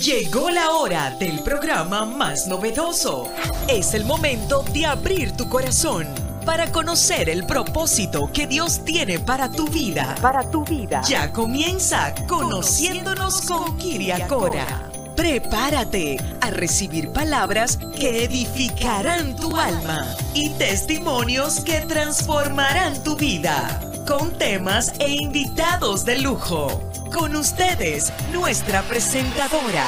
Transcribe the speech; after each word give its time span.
Llegó 0.00 0.50
la 0.50 0.70
hora 0.70 1.10
del 1.18 1.40
programa 1.40 2.04
más 2.04 2.46
novedoso. 2.46 3.30
Es 3.68 3.94
el 3.94 4.04
momento 4.04 4.64
de 4.72 4.86
abrir 4.86 5.32
tu 5.36 5.48
corazón 5.48 6.08
para 6.44 6.70
conocer 6.72 7.28
el 7.28 7.46
propósito 7.46 8.28
que 8.32 8.46
Dios 8.46 8.84
tiene 8.84 9.20
para 9.20 9.50
tu 9.50 9.66
vida. 9.68 10.16
Para 10.20 10.50
tu 10.50 10.64
vida. 10.64 11.00
Ya 11.08 11.32
comienza 11.32 12.12
Conociéndonos 12.26 13.42
con 13.42 13.76
Kiriakora. 13.78 14.90
Prepárate 15.16 16.16
a 16.40 16.50
recibir 16.50 17.12
palabras 17.12 17.78
que 17.98 18.24
edificarán 18.24 19.36
tu 19.36 19.56
alma 19.56 20.04
y 20.34 20.50
testimonios 20.50 21.60
que 21.60 21.80
transformarán 21.82 23.00
tu 23.04 23.14
vida, 23.14 23.80
con 24.06 24.36
temas 24.38 24.98
e 25.00 25.08
invitados 25.10 26.04
de 26.04 26.18
lujo. 26.20 26.68
Con 27.12 27.36
ustedes, 27.36 28.12
nuestra 28.32 28.82
presentadora, 28.82 29.86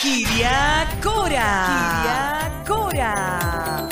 Kiria 0.00 0.86
Cora. 1.02 1.50
Kiria 1.66 2.64
Cora. 2.66 3.88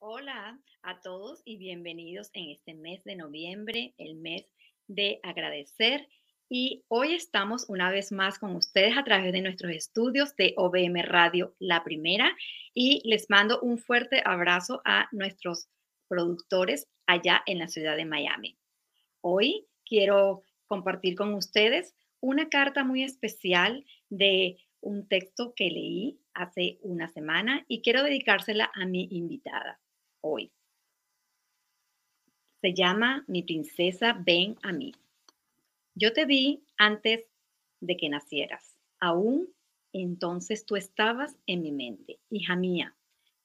Hola 0.00 0.60
a 0.82 1.00
todos 1.00 1.40
y 1.44 1.56
bienvenidos 1.56 2.30
en 2.34 2.50
este 2.50 2.74
mes 2.74 3.04
de 3.04 3.16
noviembre, 3.16 3.94
el 3.98 4.16
mes 4.16 4.46
de 4.86 5.20
agradecer. 5.22 6.08
Y 6.50 6.82
hoy 6.88 7.12
estamos 7.12 7.68
una 7.68 7.90
vez 7.90 8.10
más 8.10 8.38
con 8.38 8.56
ustedes 8.56 8.96
a 8.96 9.04
través 9.04 9.32
de 9.32 9.42
nuestros 9.42 9.70
estudios 9.72 10.34
de 10.36 10.54
OBM 10.56 11.02
Radio 11.02 11.54
La 11.58 11.84
Primera 11.84 12.34
y 12.72 13.02
les 13.06 13.28
mando 13.28 13.60
un 13.60 13.76
fuerte 13.76 14.22
abrazo 14.24 14.80
a 14.86 15.08
nuestros 15.12 15.68
productores 16.08 16.88
allá 17.06 17.42
en 17.44 17.58
la 17.58 17.68
ciudad 17.68 17.96
de 17.96 18.06
Miami. 18.06 18.56
Hoy 19.20 19.66
quiero 19.84 20.42
compartir 20.66 21.16
con 21.16 21.34
ustedes 21.34 21.94
una 22.20 22.48
carta 22.48 22.82
muy 22.82 23.02
especial 23.02 23.84
de 24.08 24.56
un 24.80 25.06
texto 25.06 25.52
que 25.54 25.64
leí 25.64 26.18
hace 26.32 26.78
una 26.80 27.08
semana 27.08 27.66
y 27.68 27.82
quiero 27.82 28.02
dedicársela 28.02 28.70
a 28.74 28.86
mi 28.86 29.06
invitada 29.10 29.80
hoy. 30.22 30.50
Se 32.62 32.72
llama 32.72 33.24
Mi 33.28 33.42
princesa, 33.42 34.16
ven 34.24 34.56
a 34.62 34.72
mí. 34.72 34.92
Yo 36.00 36.12
te 36.12 36.26
vi 36.26 36.62
antes 36.76 37.26
de 37.80 37.96
que 37.96 38.08
nacieras. 38.08 38.78
Aún 39.00 39.52
entonces 39.92 40.64
tú 40.64 40.76
estabas 40.76 41.36
en 41.46 41.60
mi 41.62 41.72
mente, 41.72 42.20
hija 42.30 42.54
mía. 42.54 42.96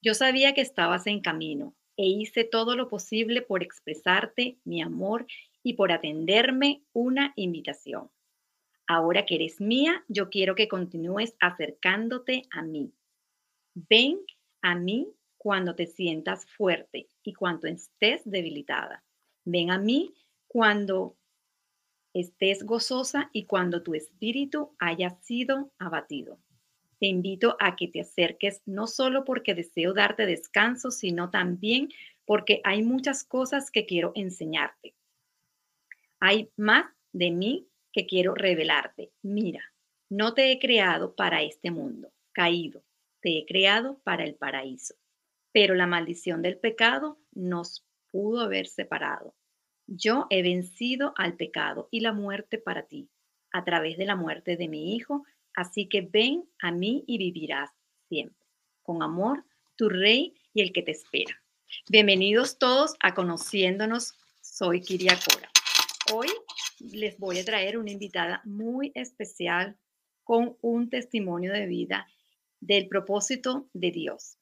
Yo 0.03 0.13
sabía 0.13 0.53
que 0.53 0.61
estabas 0.61 1.07
en 1.07 1.21
camino 1.21 1.75
e 1.97 2.05
hice 2.05 2.43
todo 2.43 2.75
lo 2.75 2.89
posible 2.89 3.41
por 3.41 3.63
expresarte 3.63 4.59
mi 4.65 4.83
amor 4.83 5.25
y 5.63 5.73
por 5.73 5.91
atenderme 5.91 6.83
una 6.93 7.33
invitación. 7.37 8.11
Ahora 8.85 9.25
que 9.25 9.33
eres 9.33 9.59
mía, 9.59 10.05
yo 10.07 10.29
quiero 10.29 10.53
que 10.53 10.67
continúes 10.67 11.35
acercándote 11.39 12.43
a 12.51 12.61
mí. 12.61 12.93
Ven 13.73 14.19
a 14.61 14.75
mí 14.75 15.11
cuando 15.37 15.73
te 15.73 15.87
sientas 15.87 16.45
fuerte 16.45 17.07
y 17.23 17.33
cuando 17.33 17.67
estés 17.67 18.21
debilitada. 18.25 19.03
Ven 19.43 19.71
a 19.71 19.79
mí 19.79 20.13
cuando 20.47 21.17
estés 22.13 22.63
gozosa 22.63 23.29
y 23.33 23.45
cuando 23.45 23.83
tu 23.83 23.95
espíritu 23.95 24.75
haya 24.79 25.11
sido 25.21 25.71
abatido 25.79 26.39
te 27.03 27.07
invito 27.07 27.57
a 27.59 27.75
que 27.75 27.89
te 27.89 27.99
acerques 27.99 28.61
no 28.65 28.87
solo 28.87 29.25
porque 29.25 29.53
deseo 29.53 29.93
darte 29.93 30.25
descanso, 30.25 30.89
sino 30.89 31.29
también 31.29 31.89
porque 32.25 32.61
hay 32.63 32.81
muchas 32.81 33.25
cosas 33.25 33.71
que 33.71 33.85
quiero 33.85 34.13
enseñarte. 34.15 34.93
Hay 36.21 36.49
más 36.55 36.85
de 37.11 37.31
mí 37.31 37.67
que 37.91 38.05
quiero 38.05 38.35
revelarte. 38.35 39.11
Mira, 39.21 39.73
no 40.07 40.33
te 40.33 40.53
he 40.53 40.59
creado 40.59 41.13
para 41.13 41.41
este 41.41 41.71
mundo 41.71 42.13
caído, 42.31 42.85
te 43.19 43.37
he 43.37 43.45
creado 43.45 43.99
para 44.05 44.23
el 44.23 44.35
paraíso. 44.35 44.95
Pero 45.51 45.75
la 45.75 45.87
maldición 45.87 46.41
del 46.41 46.57
pecado 46.57 47.19
nos 47.33 47.85
pudo 48.11 48.39
haber 48.39 48.65
separado. 48.65 49.35
Yo 49.87 50.27
he 50.29 50.41
vencido 50.41 51.13
al 51.17 51.35
pecado 51.35 51.87
y 51.91 51.99
la 51.99 52.13
muerte 52.13 52.57
para 52.57 52.83
ti. 52.83 53.09
A 53.51 53.63
través 53.63 53.97
de 53.97 54.05
la 54.05 54.15
muerte 54.15 54.57
de 54.57 54.67
mi 54.67 54.95
Hijo, 54.95 55.25
Así 55.55 55.87
que 55.87 56.01
ven 56.01 56.49
a 56.59 56.71
mí 56.71 57.03
y 57.05 57.19
vivirás 57.19 57.69
siempre. 58.09 58.43
Con 58.81 59.03
amor, 59.03 59.45
tu 59.75 59.87
rey 59.87 60.33
y 60.51 60.61
el 60.61 60.73
que 60.73 60.81
te 60.81 60.91
espera. 60.91 61.39
Bienvenidos 61.89 62.57
todos 62.57 62.95
a 62.99 63.13
Conociéndonos. 63.13 64.15
Soy 64.41 64.81
Kiria 64.81 65.15
Cora. 65.15 65.49
Hoy 66.11 66.27
les 66.79 67.19
voy 67.19 67.37
a 67.37 67.45
traer 67.45 67.77
una 67.77 67.91
invitada 67.91 68.41
muy 68.45 68.91
especial 68.95 69.77
con 70.23 70.57
un 70.61 70.89
testimonio 70.89 71.53
de 71.53 71.67
vida 71.67 72.07
del 72.59 72.87
propósito 72.87 73.69
de 73.73 73.91
Dios. 73.91 74.39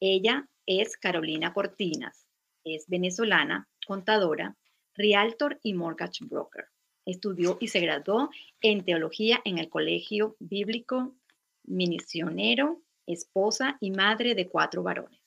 Ella 0.00 0.48
es 0.66 0.96
Carolina 0.96 1.54
Cortinas, 1.54 2.26
es 2.64 2.88
venezolana, 2.88 3.68
contadora, 3.86 4.56
realtor 4.94 5.58
y 5.62 5.74
mortgage 5.74 6.24
broker. 6.24 6.66
Estudió 7.04 7.58
y 7.60 7.68
se 7.68 7.80
graduó 7.80 8.30
en 8.60 8.84
teología 8.84 9.40
en 9.44 9.58
el 9.58 9.68
Colegio 9.68 10.36
Bíblico 10.38 11.16
Minisionero, 11.64 12.82
esposa 13.06 13.76
y 13.80 13.90
madre 13.90 14.34
de 14.34 14.48
cuatro 14.48 14.82
varones, 14.82 15.20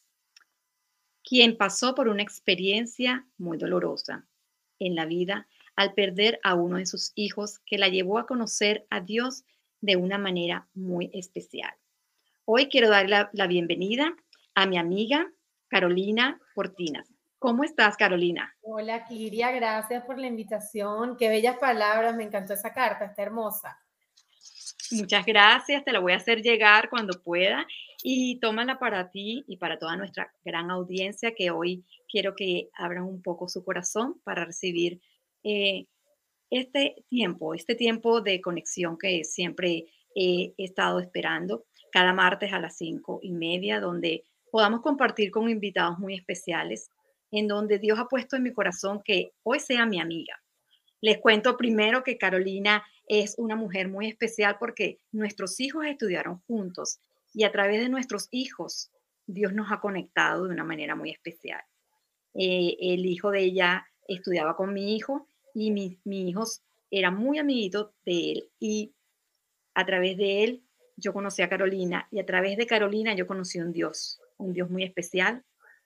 quien 1.24 1.58
pasó 1.58 1.96
por 1.96 2.08
una 2.08 2.24
experiencia 2.24 3.28
muy 3.38 3.58
dolorosa 3.58 4.28
en 4.80 4.96
la 4.96 5.06
vida 5.06 5.48
al 5.76 5.94
perder 5.94 6.40
a 6.44 6.56
uno 6.56 6.78
de 6.78 6.86
sus 6.86 7.12
hijos 7.16 7.59
que 7.66 7.78
la 7.78 7.90
llevó 7.90 8.18
a 8.18 8.28
conocer 8.28 8.86
a 8.90 9.02
Dios 9.02 9.44
de 9.82 9.97
una 9.97 10.18
manera 10.18 10.68
muy 10.74 11.09
especial. 11.14 11.74
Hoy 12.46 12.68
quiero 12.70 12.90
dar 12.90 13.09
la, 13.09 13.30
la 13.34 13.47
bienvenida 13.47 14.16
a 14.53 14.66
mi 14.66 14.78
amiga 14.78 15.32
Carolina 15.68 16.40
Cortinas. 16.53 17.15
¿Cómo 17.40 17.63
estás, 17.63 17.97
Carolina? 17.97 18.56
Hola, 18.62 19.06
Kiria, 19.06 19.51
gracias 19.51 20.03
por 20.06 20.18
la 20.18 20.28
invitación. 20.28 21.18
Qué 21.18 21.29
bellas 21.29 21.57
palabras, 21.57 22.16
me 22.16 22.23
encantó 22.23 22.53
esa 22.53 22.73
carta, 22.73 23.06
está 23.06 23.23
hermosa. 23.23 23.79
Muchas 24.91 25.25
gracias, 25.25 25.84
te 25.84 25.91
la 25.91 26.00
voy 26.00 26.13
a 26.13 26.18
hacer 26.18 26.41
llegar 26.41 26.90
cuando 26.90 27.22
pueda 27.22 27.66
y 28.03 28.40
tómala 28.40 28.78
para 28.78 29.09
ti 29.09 29.44
y 29.47 29.57
para 29.57 29.79
toda 29.79 29.96
nuestra 29.96 30.31
gran 30.44 30.69
audiencia 30.69 31.34
que 31.34 31.50
hoy 31.50 31.84
quiero 32.07 32.35
que 32.35 32.69
abran 32.78 33.03
un 33.03 33.22
poco 33.22 33.47
su 33.50 33.63
corazón 33.63 34.22
para 34.23 34.46
recibir 34.46 35.02
eh, 35.44 35.88
este 36.52 37.03
tiempo, 37.09 37.53
este 37.56 37.75
tiempo 37.75 38.22
de 38.22 38.41
conexión 38.41 38.97
que 38.97 39.23
siempre 39.23 39.85
he 40.16 40.53
estado 40.57 41.00
esperando 41.00 41.66
cada 41.91 42.13
martes 42.13 42.53
a 42.53 42.59
las 42.59 42.78
cinco 42.78 43.19
y 43.22 43.31
media, 43.31 43.79
donde 43.79 44.23
podamos 44.52 44.81
compartir 44.81 45.31
con 45.31 45.50
invitados 45.50 45.97
muy 45.97 46.13
especiales 46.13 46.90
en 47.31 47.47
donde 47.47 47.80
Dios 47.80 48.00
ha 48.00 48.08
puesto 48.08 48.36
en 48.36 48.44
mi 48.44 48.53
corazón 48.53 49.02
que 49.03 49.31
hoy 49.44 49.59
sea 49.59 49.86
mi 49.86 50.00
amiga. 50.00 50.41
Les 51.02 51.19
cuento 51.19 51.58
primero 51.58 52.03
que 52.03 52.18
Carolina 52.18 52.84
es 53.08 53.36
una 53.38 53.56
mujer 53.56 53.90
muy 53.90 54.08
especial 54.08 54.58
porque 54.59 55.00
nuestros 55.12 55.59
hijos 55.59 55.85
estudiaron 55.85 56.41
juntos 56.47 57.00
y 57.34 57.44
a 57.44 57.52
través 57.52 57.81
de 57.81 57.90
nuestros 57.90 58.28
hijos 58.31 58.91
Dios 59.28 59.53
nos 59.53 59.72
ha 59.72 59.80
conectado 59.80 60.46
de 60.46 60.53
una 60.53 60.64
manera 60.64 60.96
muy 60.96 61.12
especial. 61.12 61.62
Eh, 62.34 62.75
el 62.80 63.06
hijo 63.06 63.31
de 63.31 63.41
ella 63.41 63.88
estudiaba 64.08 64.56
con 64.56 64.74
mi 64.74 64.96
hijo 64.96 65.28
y 65.53 65.72
mi, 65.72 66.00
mi 66.03 66.30
hijo 66.30 66.44
era 66.91 67.12
muy 67.12 67.40
amiguito 67.40 67.94
de 68.06 68.31
él 68.31 68.50
y 68.59 68.94
a 69.74 69.85
través 69.85 70.18
de 70.18 70.44
él 70.44 70.64
yo 70.96 71.14
conocí 71.14 71.41
a 71.41 71.50
Carolina 71.50 72.08
y 72.12 72.19
a 72.19 72.25
través 72.25 72.58
de 72.58 72.68
Carolina 72.68 73.14
yo 73.16 73.28
conocí 73.28 73.59
a 73.59 73.64
un 73.64 73.74
Dios, 73.74 74.22
un 74.38 74.53
Dios 74.53 74.69
muy 74.69 74.84
especial, 74.84 75.44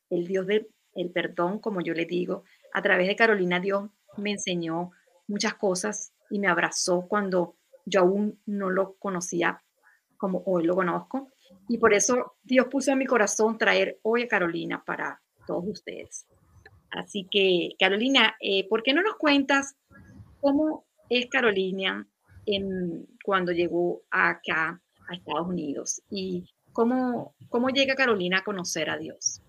el 0.09 0.27
Dios 0.27 0.47
de, 0.47 0.67
el 0.95 1.11
perdón, 1.11 1.59
como 1.59 1.81
yo 1.81 1.93
le 1.93 2.05
digo. 2.05 2.43
A 2.73 2.81
través 2.81 3.07
de 3.07 3.15
Carolina 3.15 3.59
Dios 3.59 3.89
me 4.17 4.31
enseñó 4.31 4.91
muchas 5.27 5.55
cosas 5.55 6.13
y 6.29 6.39
me 6.39 6.47
abrazó 6.47 7.07
cuando 7.07 7.55
yo 7.85 8.01
aún 8.01 8.39
no 8.45 8.69
lo 8.69 8.95
conocía 8.95 9.61
como 10.17 10.43
hoy 10.45 10.65
lo 10.65 10.75
conozco. 10.75 11.29
Y 11.67 11.77
por 11.77 11.93
eso 11.93 12.35
Dios 12.43 12.67
puso 12.67 12.91
en 12.91 12.99
mi 12.99 13.05
corazón 13.05 13.57
traer 13.57 13.99
hoy 14.03 14.23
a 14.23 14.27
Carolina 14.27 14.83
para 14.85 15.21
todos 15.47 15.65
ustedes. 15.67 16.27
Así 16.91 17.27
que, 17.29 17.69
Carolina, 17.79 18.35
eh, 18.39 18.67
¿por 18.67 18.83
qué 18.83 18.93
no 18.93 19.01
nos 19.01 19.15
cuentas 19.15 19.75
cómo 20.41 20.85
es 21.09 21.27
Carolina 21.27 22.07
en, 22.45 23.07
cuando 23.23 23.51
llegó 23.51 24.01
acá 24.09 24.81
a 25.07 25.15
Estados 25.15 25.47
Unidos 25.47 26.01
y 26.09 26.45
cómo, 26.71 27.35
cómo 27.49 27.69
llega 27.69 27.95
Carolina 27.95 28.39
a 28.39 28.43
conocer 28.43 28.89
a 28.89 28.97
Dios? 28.97 29.41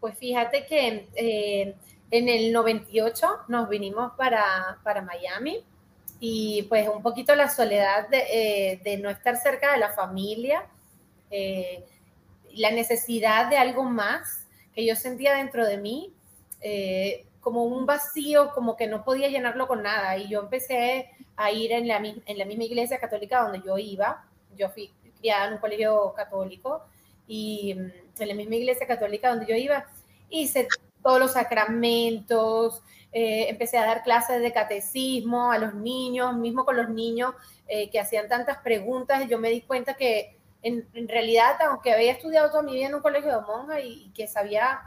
Pues 0.00 0.16
fíjate 0.16 0.64
que 0.64 1.08
eh, 1.14 1.74
en 2.10 2.28
el 2.28 2.52
98 2.52 3.26
nos 3.48 3.68
vinimos 3.68 4.12
para, 4.16 4.78
Miami 5.04 5.62
y 6.18 6.62
pues 6.64 6.88
un 6.88 7.02
poquito 7.02 7.34
la 7.34 7.50
soledad 7.50 8.08
de, 8.08 8.80
eh, 8.82 8.98
no 8.98 9.10
estar 9.10 9.36
cerca 9.36 9.72
de 9.72 9.78
la 9.78 9.92
familia, 9.92 10.64
eh, 11.30 11.84
la 12.54 12.70
necesidad 12.70 13.50
de 13.50 13.58
algo 13.58 13.84
más 13.84 14.46
que 14.74 14.86
yo 14.86 14.96
sentía 14.96 15.34
dentro 15.34 15.66
de 15.66 15.76
mí, 15.76 16.12
como 17.40 17.64
un 17.64 17.86
vacío, 17.86 18.52
como 18.54 18.76
que 18.76 18.86
no 18.86 19.04
podía 19.04 19.28
llenarlo 19.28 19.66
con 19.66 19.82
nada. 19.82 20.16
Y 20.18 20.28
yo 20.28 20.40
empecé 20.40 21.10
a 21.36 21.50
ir 21.50 21.72
en 21.72 21.88
la, 21.88 21.96
en 21.96 22.38
la 22.38 22.44
misma 22.44 22.64
iglesia 22.64 22.98
católica 22.98 23.42
donde 23.42 23.62
yo 23.64 23.78
iba. 23.78 24.24
Yo 24.56 24.68
fui 24.68 24.92
criada 25.18 25.46
en 25.46 25.54
un 25.54 25.58
colegio 25.58 26.12
católico 26.14 26.84
y 27.30 27.74
mm, 27.74 27.92
en 28.22 28.28
la 28.28 28.34
misma 28.34 28.56
iglesia 28.56 28.88
católica 28.88 29.30
donde 29.30 29.46
yo 29.46 29.54
iba, 29.54 29.86
hice 30.28 30.66
todos 31.00 31.20
los 31.20 31.32
sacramentos, 31.32 32.82
eh, 33.12 33.46
empecé 33.48 33.78
a 33.78 33.86
dar 33.86 34.02
clases 34.02 34.42
de 34.42 34.52
catecismo 34.52 35.52
a 35.52 35.58
los 35.58 35.74
niños, 35.74 36.34
mismo 36.34 36.64
con 36.64 36.76
los 36.76 36.88
niños 36.88 37.32
eh, 37.68 37.88
que 37.88 38.00
hacían 38.00 38.28
tantas 38.28 38.58
preguntas, 38.58 39.28
yo 39.28 39.38
me 39.38 39.48
di 39.48 39.62
cuenta 39.62 39.94
que 39.94 40.36
en, 40.62 40.84
realidad, 41.08 41.56
aunque 41.62 41.92
había 41.92 42.12
estudiado 42.12 42.50
toda 42.50 42.62
mi 42.64 42.74
vida 42.74 42.88
en 42.88 42.96
un 42.96 43.00
colegio 43.00 43.30
de 43.30 43.46
monjas 43.46 43.80
y, 43.84 44.10
que 44.12 44.26
sabía 44.26 44.80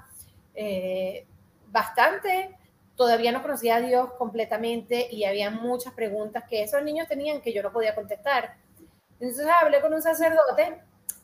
eh, 0.54 1.26
bastante, 1.68 2.56
todavía 2.96 3.32
no 3.32 3.42
conocía 3.42 3.78
a 3.78 3.82
Dios 3.82 4.12
completamente 4.18 5.08
y 5.10 5.24
había 5.24 5.50
muchas 5.50 5.94
preguntas 5.94 6.44
que 6.48 6.62
esos 6.62 6.84
niños 6.84 7.08
tenían 7.08 7.42
que 7.42 7.54
yo 7.54 7.64
no 7.64 7.72
podía 7.72 7.96
contestar. 7.96 8.58
Entonces 9.20 9.48
hablé 9.62 9.80
con 9.80 9.94
un 9.94 10.02
sacerdote 10.02 10.82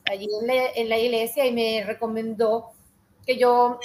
allí 0.09 0.27
en 0.75 0.89
la, 0.89 0.97
iglesia 0.97 1.45
y 1.45 1.51
me 1.51 1.83
recomendó 1.85 2.71
que 3.25 3.37
yo 3.37 3.79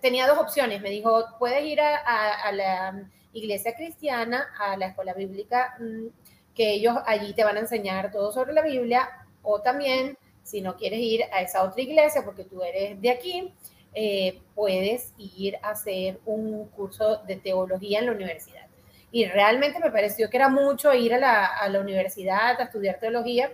tenía 0.00 0.26
dos 0.26 0.38
opciones. 0.38 0.80
Me 0.80 0.90
dijo, 0.90 1.24
puedes 1.38 1.64
ir 1.64 1.80
a, 1.80 2.50
la 2.52 3.08
iglesia 3.32 3.74
cristiana, 3.74 4.48
a 4.58 4.76
la 4.76 4.86
escuela 4.86 5.12
bíblica, 5.12 5.76
mm, 5.78 6.06
que 6.54 6.72
ellos 6.72 6.96
allí 7.06 7.32
te 7.34 7.44
van 7.44 7.56
a 7.56 7.60
enseñar 7.60 8.10
todo 8.10 8.32
sobre 8.32 8.52
la 8.52 8.62
Biblia, 8.62 9.08
o 9.42 9.60
también, 9.60 10.16
si 10.42 10.60
no 10.60 10.76
quieres 10.76 11.00
ir 11.00 11.24
a 11.32 11.42
esa 11.42 11.62
otra 11.62 11.82
iglesia 11.82 12.22
porque 12.24 12.44
tú 12.44 12.62
eres 12.62 13.00
de 13.00 13.10
aquí, 13.10 13.54
eh, 13.94 14.40
puedes 14.54 15.12
ir 15.18 15.56
a 15.62 15.70
hacer 15.70 16.20
un 16.24 16.66
curso 16.68 17.18
de 17.26 17.36
teología 17.36 17.98
en 17.98 18.06
la 18.06 18.12
universidad. 18.12 18.66
Y 19.12 19.26
realmente 19.26 19.80
me 19.80 19.90
pareció 19.90 20.30
que 20.30 20.36
era 20.36 20.48
mucho 20.48 20.94
ir 20.94 21.14
a 21.14 21.18
la, 21.18 21.46
a 21.46 21.68
la 21.68 21.80
universidad 21.80 22.60
a 22.60 22.64
estudiar 22.64 23.00
teología 23.00 23.52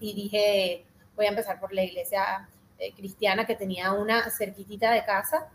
y 0.00 0.14
dije, 0.14 0.84
voy 1.16 1.26
a 1.26 1.30
empezar 1.30 1.60
por 1.60 1.72
la 1.72 1.82
iglesia 1.82 2.48
eh, 2.78 2.92
cristiana 2.94 3.46
que 3.46 3.54
tenía 3.54 3.92
una 3.92 4.30
cerquitita 4.30 4.90
de 4.90 5.04
casa 5.04 5.48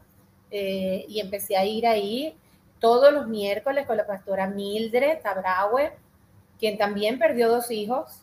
eh, 0.51 1.05
y 1.07 1.19
empecé 1.19 1.57
a 1.57 1.65
ir 1.65 1.85
ahí 1.85 2.35
todos 2.79 3.13
los 3.13 3.27
miércoles 3.27 3.85
con 3.85 3.97
la 3.97 4.07
pastora 4.07 4.47
Mildred 4.47 5.19
Tabraue, 5.21 5.91
quien 6.57 6.77
también 6.77 7.19
perdió 7.19 7.49
dos 7.49 7.71
hijos 7.71 8.21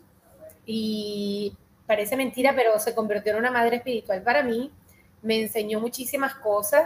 y 0.65 1.55
parece 1.87 2.17
mentira, 2.17 2.55
pero 2.57 2.79
se 2.79 2.95
convirtió 2.95 3.33
en 3.33 3.39
una 3.39 3.51
madre 3.51 3.77
espiritual 3.77 4.23
para 4.23 4.43
mí 4.43 4.73
me 5.23 5.43
enseñó 5.43 5.81
muchísimas 5.81 6.35
cosas. 6.37 6.85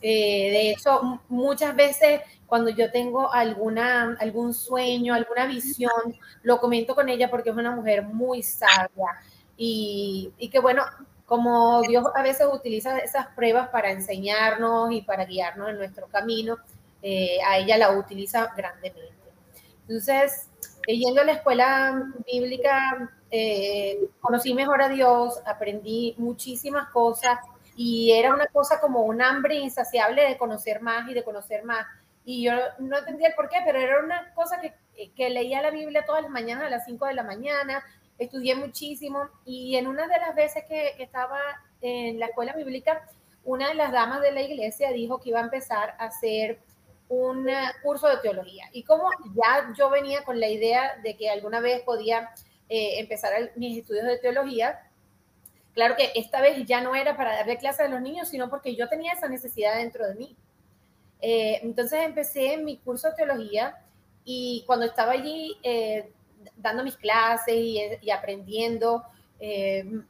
Eh, 0.00 0.50
de 0.50 0.70
hecho, 0.70 1.20
muchas 1.28 1.76
veces 1.76 2.20
cuando 2.46 2.70
yo 2.70 2.90
tengo 2.90 3.32
alguna, 3.32 4.16
algún 4.18 4.52
sueño, 4.52 5.14
alguna 5.14 5.46
visión, 5.46 6.16
lo 6.42 6.58
comento 6.58 6.94
con 6.94 7.08
ella 7.08 7.30
porque 7.30 7.50
es 7.50 7.56
una 7.56 7.70
mujer 7.70 8.02
muy 8.02 8.42
sabia 8.42 9.06
y, 9.56 10.48
que 10.50 10.58
bueno, 10.58 10.82
como 11.26 11.82
Dios 11.82 12.04
a 12.14 12.22
veces 12.22 12.46
utiliza 12.52 12.98
esas 12.98 13.28
pruebas 13.28 13.68
para 13.68 13.90
enseñarnos 13.90 14.92
y 14.92 15.02
para 15.02 15.24
guiarnos 15.24 15.70
en 15.70 15.78
nuestro 15.78 16.06
camino, 16.08 16.58
eh, 17.02 17.38
a 17.46 17.58
ella 17.58 17.78
la 17.78 17.92
utiliza 17.92 18.52
grandemente. 18.56 19.10
Entonces, 19.82 20.48
yendo 20.86 21.20
a 21.20 21.24
la 21.24 21.32
escuela 21.32 22.12
bíblica, 22.26 23.10
eh, 23.30 23.98
conocí 24.20 24.54
mejor 24.54 24.82
a 24.82 24.88
Dios, 24.88 25.40
aprendí 25.46 26.14
muchísimas 26.18 26.88
cosas 26.90 27.38
y 27.76 28.12
era 28.12 28.34
una 28.34 28.46
cosa 28.46 28.80
como 28.80 29.02
un 29.02 29.22
hambre 29.22 29.56
insaciable 29.56 30.28
de 30.28 30.36
conocer 30.36 30.82
más 30.82 31.08
y 31.08 31.14
de 31.14 31.24
conocer 31.24 31.64
más. 31.64 31.86
Y 32.24 32.44
yo 32.44 32.52
no 32.78 32.98
entendía 32.98 33.28
el 33.28 33.34
por 33.34 33.48
qué, 33.48 33.58
pero 33.64 33.80
era 33.80 34.00
una 34.00 34.32
cosa 34.34 34.60
que, 34.60 34.74
que 35.16 35.30
leía 35.30 35.62
la 35.62 35.70
Biblia 35.70 36.04
todas 36.06 36.22
las 36.22 36.30
mañanas 36.30 36.64
a 36.64 36.70
las 36.70 36.84
5 36.84 37.06
de 37.06 37.14
la 37.14 37.24
mañana, 37.24 37.82
estudié 38.18 38.54
muchísimo 38.54 39.28
y 39.44 39.76
en 39.76 39.86
una 39.86 40.06
de 40.06 40.18
las 40.18 40.34
veces 40.34 40.64
que, 40.68 40.92
que 40.96 41.02
estaba 41.02 41.40
en 41.80 42.18
la 42.18 42.26
escuela 42.26 42.52
bíblica, 42.54 43.08
una 43.44 43.68
de 43.68 43.74
las 43.74 43.92
damas 43.92 44.20
de 44.20 44.32
la 44.32 44.42
iglesia 44.42 44.92
dijo 44.92 45.20
que 45.20 45.30
iba 45.30 45.40
a 45.40 45.44
empezar 45.44 45.96
a 45.98 46.06
hacer 46.06 46.60
un 47.08 47.46
curso 47.82 48.08
de 48.08 48.16
teología. 48.18 48.68
Y 48.72 48.84
como 48.84 49.04
ya 49.34 49.72
yo 49.76 49.90
venía 49.90 50.24
con 50.24 50.40
la 50.40 50.48
idea 50.48 50.96
de 51.02 51.16
que 51.16 51.28
alguna 51.28 51.60
vez 51.60 51.82
podía 51.82 52.30
eh, 52.70 53.00
empezar 53.00 53.52
mis 53.56 53.78
estudios 53.78 54.06
de 54.06 54.16
teología. 54.16 54.80
Claro 55.74 55.94
que 55.94 56.10
esta 56.14 56.40
vez 56.40 56.64
ya 56.64 56.80
no 56.80 56.94
era 56.94 57.14
para 57.16 57.36
darle 57.36 57.58
clase 57.58 57.82
a 57.82 57.88
los 57.88 58.00
niños, 58.00 58.28
sino 58.28 58.48
porque 58.48 58.74
yo 58.74 58.88
tenía 58.88 59.12
esa 59.12 59.28
necesidad 59.28 59.76
dentro 59.76 60.06
de 60.06 60.14
mí. 60.14 60.36
Eh, 61.20 61.60
entonces 61.62 62.00
empecé 62.00 62.56
mi 62.56 62.78
curso 62.78 63.10
de 63.10 63.16
teología 63.16 63.78
y 64.24 64.64
cuando 64.66 64.86
estaba 64.86 65.12
allí 65.12 65.58
eh, 65.62 66.10
dando 66.56 66.84
mis 66.84 66.96
clases 66.96 67.54
y, 67.54 68.10
aprendiendo, 68.10 69.04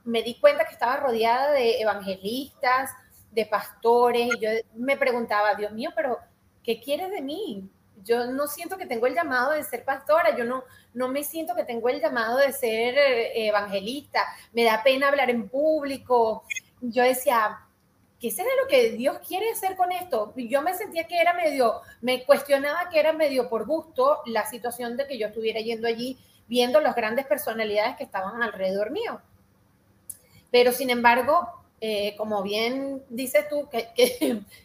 me 0.04 0.22
di 0.22 0.38
cuenta 0.38 0.64
que 0.64 0.74
estaba 0.74 0.96
rodeada 0.96 1.52
de 1.52 1.80
evangelistas, 1.80 2.90
de 3.30 3.46
pastores, 3.46 4.28
y 4.36 4.40
yo 4.40 4.50
me 4.74 4.96
preguntaba, 4.96 5.54
Dios 5.54 5.72
mío, 5.72 5.90
pero 5.94 6.18
¿qué 6.62 6.80
quieres 6.80 7.10
de 7.10 7.22
mí? 7.22 7.70
yo 8.04 8.26
no 8.26 8.46
siento 8.46 8.76
que 8.76 8.86
tengo 8.86 9.06
el 9.06 9.14
llamado 9.14 9.52
de 9.52 9.62
ser 9.62 9.84
pastora, 9.84 10.36
yo 10.36 10.44
no, 10.44 10.64
no 10.94 11.08
me 11.08 11.24
siento 11.24 11.54
que 11.54 11.64
tengo 11.64 11.88
el 11.88 12.00
llamado 12.00 12.38
de 12.38 12.52
ser 12.52 12.96
eh, 12.96 13.46
evangelista, 13.48 14.20
me 14.52 14.64
da 14.64 14.82
pena 14.82 15.08
hablar 15.08 15.30
en 15.30 15.48
público. 15.48 16.44
Yo 16.80 17.02
decía, 17.02 17.58
¿qué 18.22 18.30
será 18.30 18.48
lo 18.62 18.68
que 18.68 18.92
Dios 18.92 19.18
quiere 19.26 19.50
hacer 19.50 19.76
con 19.76 19.90
esto? 19.90 20.32
Yo 20.36 20.62
me 20.62 20.74
sentía 20.74 21.08
que 21.08 21.20
era 21.20 21.34
medio, 21.34 21.80
me 22.00 22.24
cuestionaba 22.24 22.88
que 22.88 23.00
era 23.00 23.12
medio 23.12 23.48
por 23.48 23.66
gusto 23.66 24.20
la 24.26 24.48
situación 24.48 24.96
de 24.96 25.08
que 25.08 25.18
yo 25.18 25.26
estuviera 25.26 25.60
yendo 25.60 25.88
allí 25.88 26.16
viendo 26.46 26.80
las 26.80 26.94
grandes 26.94 27.26
personalidades 27.26 27.96
que 27.96 28.04
estaban 28.04 28.40
alrededor 28.40 28.92
mío. 28.92 29.20
Pero 30.52 30.70
sin 30.70 30.90
embargo, 30.90 31.48
eh, 31.80 32.14
como 32.16 32.44
bien 32.44 33.02
dices 33.08 33.48
tú, 33.48 33.68
que, 33.68 33.88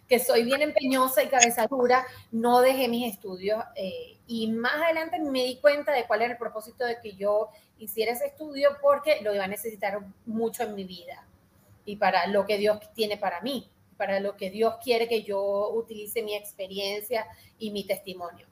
que, 0.08 0.20
soy 0.24 0.44
bien 0.44 0.62
empeñosa 0.62 1.24
y 1.24 1.28
cabeza 1.28 1.66
dura, 1.66 2.06
no 2.32 2.62
dejé 2.62 2.88
mis 2.88 3.12
estudios 3.12 3.64
eh, 3.76 4.18
y 4.28 4.52
más 4.52 4.76
adelante 4.76 5.18
me 5.18 5.44
di 5.46 5.58
cuenta 5.58 5.94
de 5.94 6.06
cuál 6.06 6.22
era 6.22 6.34
el 6.34 6.38
propósito 6.38 6.86
de 6.86 7.00
que 7.02 7.16
yo 7.16 7.50
hiciera 7.80 8.12
ese 8.12 8.28
estudio 8.28 8.78
porque 8.84 9.20
lo 9.24 9.34
iba 9.34 9.46
a 9.46 9.48
necesitar 9.48 10.00
mucho 10.28 10.62
en 10.62 10.76
mi 10.76 10.84
vida 10.84 11.26
y 11.88 11.96
para 11.96 12.28
lo 12.28 12.46
que 12.46 12.60
Dios 12.60 12.80
tiene 12.94 13.18
para 13.18 13.42
mí, 13.42 13.68
para 13.98 14.20
lo 14.20 14.38
que 14.38 14.52
Dios 14.52 14.76
quiere 14.84 15.08
que 15.08 15.24
yo 15.24 15.72
utilice 15.74 16.22
mi 16.22 16.36
experiencia 16.36 17.26
y 17.58 17.72
mi 17.72 17.84
testimonio. 17.86 18.46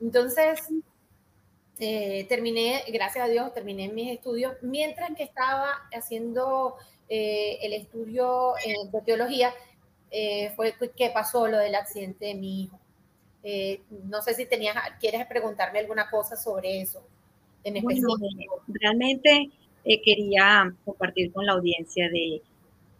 Entonces, 0.00 0.60
eh, 1.80 2.26
terminé, 2.28 2.84
gracias 2.88 3.24
a 3.24 3.28
Dios, 3.28 3.52
terminé 3.52 3.88
mis 3.88 4.12
estudios 4.12 4.54
mientras 4.62 5.10
que 5.16 5.24
estaba 5.24 5.88
haciendo 5.92 6.76
eh, 7.08 7.58
el 7.60 7.72
estudio 7.72 8.54
eh, 8.64 8.88
de 8.90 9.00
teología, 9.02 9.52
eh, 10.10 10.50
fue 10.54 10.74
que 10.96 11.10
pasó 11.10 11.46
lo 11.46 11.58
del 11.58 11.74
accidente 11.74 12.26
de 12.26 12.34
mi 12.34 12.62
hijo. 12.62 12.78
no 14.04 14.22
sé 14.22 14.34
si 14.34 14.46
tenías, 14.46 14.76
quieres 15.00 15.26
preguntarme 15.26 15.78
alguna 15.78 16.08
cosa 16.08 16.36
sobre 16.36 16.80
eso. 16.80 17.02
En 17.64 17.82
bueno, 17.82 18.08
realmente 18.66 19.50
quería 19.84 20.74
compartir 20.84 21.32
con 21.32 21.46
la 21.46 21.52
audiencia 21.52 22.08
de 22.08 22.42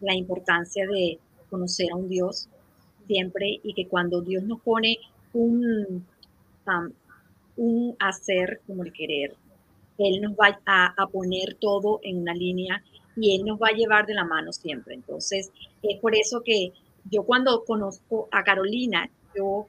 la 0.02 0.14
importancia 0.14 0.87
de 0.87 1.18
conocer 1.49 1.88
a 1.92 1.97
un 1.97 2.09
Dios 2.09 2.49
siempre 3.06 3.61
y 3.62 3.75
que 3.75 3.88
cuando 3.88 4.21
Dios 4.21 4.42
nos 4.44 4.61
pone 4.61 4.99
un, 5.32 6.04
un 7.56 7.97
hacer 7.99 8.61
como 8.66 8.85
el 8.85 8.92
querer, 8.92 9.35
Él 9.99 10.21
nos 10.21 10.32
va 10.32 10.61
a, 10.66 10.94
a, 10.97 11.06
poner 11.06 11.56
todo 11.61 12.00
en 12.02 12.18
una 12.18 12.35
línea 12.35 12.82
y 13.16 13.37
Él 13.37 13.44
nos 13.44 13.61
va 13.61 13.68
a 13.68 13.76
llevar 13.76 14.06
de 14.06 14.14
la 14.14 14.25
mano 14.25 14.52
siempre. 14.52 14.94
Entonces, 14.94 15.50
es 15.82 16.00
por 16.00 16.14
eso 16.14 16.42
que 16.42 16.73
yo 17.11 17.25
cuando 17.25 17.64
conozco 17.64 18.28
a 18.30 18.42
Carolina, 18.44 19.11
yo, 19.35 19.66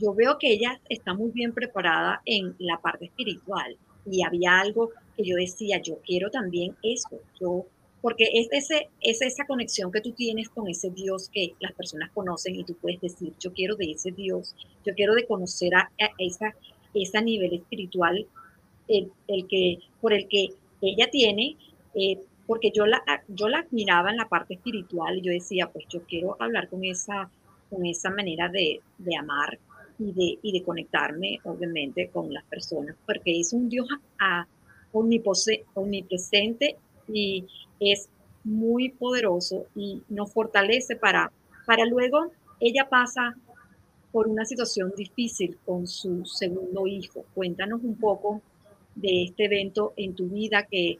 yo 0.00 0.14
veo 0.14 0.38
que 0.38 0.52
ella 0.52 0.80
está 0.88 1.14
muy 1.14 1.30
bien 1.30 1.52
preparada 1.52 2.22
en 2.24 2.54
la 2.58 2.78
parte 2.78 3.06
espiritual 3.06 3.76
y 4.06 4.22
había 4.22 4.60
algo 4.60 4.90
que 5.16 5.24
yo 5.24 5.36
decía, 5.36 5.80
yo 5.80 5.98
quiero 6.04 6.30
también 6.30 6.76
eso, 6.82 7.20
yo, 7.40 7.66
porque 8.04 8.28
es, 8.34 8.48
ese, 8.50 8.90
es 9.00 9.22
esa 9.22 9.46
conexión 9.46 9.90
que 9.90 10.02
tú 10.02 10.12
tienes 10.12 10.50
con 10.50 10.68
ese 10.68 10.90
Dios 10.90 11.30
que 11.32 11.54
las 11.58 11.72
personas 11.72 12.10
conocen 12.12 12.54
y 12.54 12.62
tú 12.62 12.74
puedes 12.74 13.00
decir, 13.00 13.32
yo 13.40 13.50
quiero 13.54 13.76
de 13.76 13.92
ese 13.92 14.10
Dios, 14.10 14.54
yo 14.84 14.92
quiero 14.94 15.14
de 15.14 15.26
conocer 15.26 15.74
a, 15.74 15.90
esa, 16.18 16.54
ese 16.92 17.22
nivel 17.22 17.54
espiritual 17.54 18.26
el, 18.88 19.10
el, 19.26 19.48
que, 19.48 19.78
por 20.02 20.12
el 20.12 20.28
que 20.28 20.50
ella 20.82 21.08
tiene, 21.10 21.56
eh, 21.94 22.20
porque 22.46 22.70
yo 22.74 22.84
la, 22.84 23.02
yo 23.26 23.48
la 23.48 23.60
admiraba 23.60 24.10
en 24.10 24.18
la 24.18 24.28
parte 24.28 24.52
espiritual 24.52 25.16
y 25.16 25.22
yo 25.22 25.32
decía, 25.32 25.70
pues 25.72 25.86
yo 25.88 26.02
quiero 26.02 26.36
hablar 26.38 26.68
con 26.68 26.84
esa, 26.84 27.30
con 27.70 27.86
esa 27.86 28.10
manera 28.10 28.50
de, 28.50 28.82
de 28.98 29.16
amar 29.16 29.58
y 29.98 30.12
de, 30.12 30.38
y 30.42 30.52
de 30.52 30.62
conectarme, 30.62 31.40
obviamente, 31.44 32.10
con 32.12 32.30
las 32.34 32.44
personas, 32.44 32.96
porque 33.06 33.40
es 33.40 33.54
un 33.54 33.70
Dios 33.70 33.88
a, 34.20 34.46
omnipresente 34.92 36.76
y 37.08 37.44
es 37.80 38.08
muy 38.44 38.90
poderoso 38.90 39.66
y 39.74 40.02
nos 40.08 40.32
fortalece 40.32 40.96
para, 40.96 41.32
para 41.66 41.86
luego 41.86 42.30
ella 42.60 42.88
pasa 42.88 43.34
por 44.12 44.28
una 44.28 44.44
situación 44.44 44.92
difícil 44.96 45.58
con 45.64 45.86
su 45.86 46.24
segundo 46.24 46.86
hijo. 46.86 47.24
Cuéntanos 47.34 47.82
un 47.82 47.96
poco 47.96 48.42
de 48.94 49.24
este 49.24 49.46
evento 49.46 49.92
en 49.96 50.14
tu 50.14 50.28
vida 50.28 50.66
que 50.70 50.98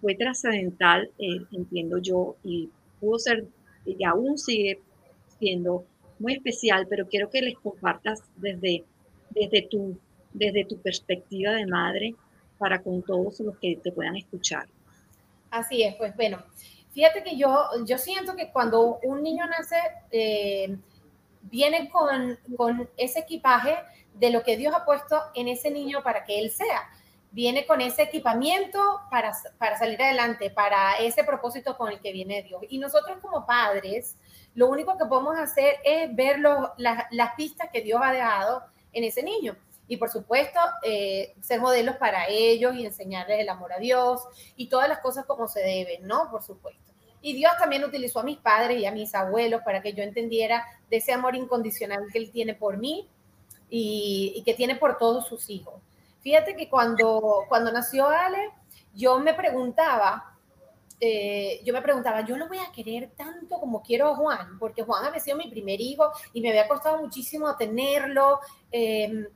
fue 0.00 0.14
trascendental, 0.14 1.10
eh, 1.18 1.40
entiendo 1.52 1.98
yo, 1.98 2.36
y 2.42 2.70
pudo 3.00 3.18
ser, 3.18 3.46
y 3.84 4.02
aún 4.04 4.38
sigue 4.38 4.80
siendo 5.38 5.84
muy 6.18 6.34
especial, 6.34 6.86
pero 6.88 7.06
quiero 7.06 7.28
que 7.28 7.42
les 7.42 7.58
compartas 7.58 8.22
desde, 8.36 8.84
desde, 9.30 9.62
tu, 9.62 9.98
desde 10.32 10.64
tu 10.64 10.78
perspectiva 10.78 11.52
de 11.52 11.66
madre 11.66 12.14
para 12.58 12.82
con 12.82 13.02
todos 13.02 13.40
los 13.40 13.58
que 13.58 13.76
te 13.76 13.92
puedan 13.92 14.16
escuchar. 14.16 14.68
Así 15.54 15.84
es, 15.84 15.94
pues 15.94 16.16
bueno, 16.16 16.42
fíjate 16.90 17.22
que 17.22 17.36
yo, 17.36 17.68
yo 17.86 17.96
siento 17.96 18.34
que 18.34 18.50
cuando 18.50 18.98
un 19.04 19.22
niño 19.22 19.46
nace, 19.46 19.76
eh, 20.10 20.76
viene 21.42 21.88
con, 21.90 22.36
con 22.56 22.90
ese 22.96 23.20
equipaje 23.20 23.76
de 24.14 24.30
lo 24.30 24.42
que 24.42 24.56
Dios 24.56 24.74
ha 24.74 24.84
puesto 24.84 25.16
en 25.32 25.46
ese 25.46 25.70
niño 25.70 26.02
para 26.02 26.24
que 26.24 26.40
él 26.40 26.50
sea. 26.50 26.90
Viene 27.30 27.66
con 27.66 27.80
ese 27.80 28.02
equipamiento 28.02 28.80
para, 29.12 29.30
para 29.56 29.78
salir 29.78 30.02
adelante, 30.02 30.50
para 30.50 30.94
ese 30.94 31.22
propósito 31.22 31.76
con 31.76 31.92
el 31.92 32.00
que 32.00 32.10
viene 32.10 32.42
Dios. 32.42 32.62
Y 32.68 32.78
nosotros 32.78 33.18
como 33.22 33.46
padres, 33.46 34.16
lo 34.56 34.68
único 34.68 34.98
que 34.98 35.04
podemos 35.04 35.38
hacer 35.38 35.76
es 35.84 36.12
ver 36.16 36.40
las 36.40 37.34
pistas 37.36 37.68
que 37.72 37.80
Dios 37.80 38.00
ha 38.02 38.10
dejado 38.10 38.64
en 38.92 39.04
ese 39.04 39.22
niño. 39.22 39.56
Y 39.86 39.96
por 39.98 40.08
supuesto, 40.08 40.58
eh, 40.82 41.34
ser 41.40 41.60
modelos 41.60 41.96
para 41.96 42.26
ellos 42.28 42.74
y 42.74 42.86
enseñarles 42.86 43.40
el 43.40 43.48
amor 43.48 43.72
a 43.72 43.78
Dios 43.78 44.22
y 44.56 44.68
todas 44.68 44.88
las 44.88 45.00
cosas 45.00 45.26
como 45.26 45.46
se 45.46 45.60
deben, 45.60 46.06
¿no? 46.06 46.30
Por 46.30 46.42
supuesto. 46.42 46.92
Y 47.20 47.32
Dios 47.32 47.52
también 47.58 47.84
utilizó 47.84 48.20
a 48.20 48.22
mis 48.22 48.36
padres 48.36 48.78
y 48.78 48.84
a 48.84 48.92
mis 48.92 49.14
abuelos 49.14 49.62
para 49.64 49.80
que 49.80 49.94
yo 49.94 50.02
entendiera 50.02 50.62
de 50.90 50.98
ese 50.98 51.12
amor 51.12 51.34
incondicional 51.34 52.04
que 52.12 52.18
Él 52.18 52.30
tiene 52.30 52.54
por 52.54 52.76
mí 52.76 53.08
y, 53.70 54.42
que 54.44 54.54
tiene 54.54 54.76
por 54.76 54.98
todos 54.98 55.26
sus 55.26 55.48
hijos. 55.48 55.74
Fíjate 56.20 56.54
que 56.54 56.68
cuando, 56.68 57.44
cuando 57.48 57.72
nació 57.72 58.08
Ale, 58.08 58.50
yo 58.94 59.18
me 59.20 59.32
preguntaba, 59.32 60.36
eh, 61.00 61.60
yo 61.64 61.72
me 61.72 61.82
preguntaba, 61.82 62.24
yo 62.26 62.36
lo 62.36 62.46
voy 62.46 62.58
a 62.58 62.70
querer 62.72 63.10
tanto 63.16 63.58
como 63.58 63.82
quiero 63.82 64.08
a 64.08 64.16
Juan, 64.16 64.58
porque 64.58 64.82
Juan 64.82 65.06
había 65.06 65.20
sido 65.20 65.36
mi 65.36 65.50
primer 65.50 65.80
hijo 65.80 66.10
y 66.32 66.40
me 66.40 66.50
había 66.50 66.68
costado 66.68 66.98
muchísimo 66.98 67.56
tenerlo, 67.56 68.40
eh, 68.70 69.28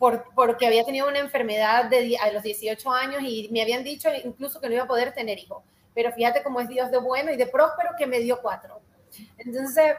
por, 0.00 0.24
porque 0.34 0.66
había 0.66 0.82
tenido 0.84 1.06
una 1.06 1.20
enfermedad 1.20 1.84
de, 1.84 2.18
a 2.18 2.32
los 2.32 2.42
18 2.42 2.90
años 2.90 3.22
y 3.22 3.48
me 3.52 3.62
habían 3.62 3.84
dicho 3.84 4.08
incluso 4.24 4.60
que 4.60 4.68
no 4.68 4.74
iba 4.74 4.82
a 4.82 4.88
poder 4.88 5.14
tener 5.14 5.38
hijos 5.38 5.62
pero 5.94 6.12
fíjate 6.12 6.42
cómo 6.42 6.60
es 6.60 6.68
Dios 6.68 6.90
de 6.90 6.98
bueno 6.98 7.30
y 7.30 7.36
de 7.36 7.46
próspero 7.46 7.90
que 7.98 8.06
me 8.06 8.20
dio 8.20 8.40
cuatro. 8.40 8.80
Entonces, 9.38 9.94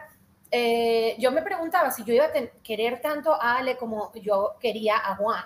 eh, 0.49 1.15
yo 1.19 1.31
me 1.31 1.41
preguntaba 1.41 1.91
si 1.91 2.03
yo 2.03 2.13
iba 2.13 2.25
a 2.25 2.31
querer 2.63 3.01
tanto 3.01 3.33
a 3.33 3.57
Ale 3.57 3.77
como 3.77 4.11
yo 4.15 4.55
quería 4.59 4.97
a 4.97 5.15
Juan, 5.15 5.43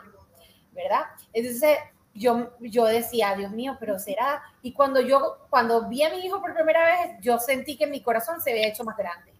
¿verdad? 0.72 1.06
Entonces, 1.34 1.78
yo, 2.14 2.52
yo 2.60 2.86
decía, 2.86 3.36
Dios 3.36 3.52
mío, 3.52 3.76
pero 3.80 4.00
será. 4.00 4.44
Y 4.62 4.74
cuando 4.74 5.02
yo, 5.02 5.46
cuando 5.50 5.90
vi 5.90 6.04
a 6.04 6.10
mi 6.10 6.20
hijo 6.20 6.40
por 6.40 6.54
primera 6.54 6.86
vez, 6.86 7.18
yo 7.22 7.40
sentí 7.40 7.78
que 7.78 7.88
mi 7.88 8.02
corazón 8.02 8.40
se 8.42 8.52
había 8.52 8.68
hecho 8.68 8.84
más 8.84 8.96
grande. 8.96 9.34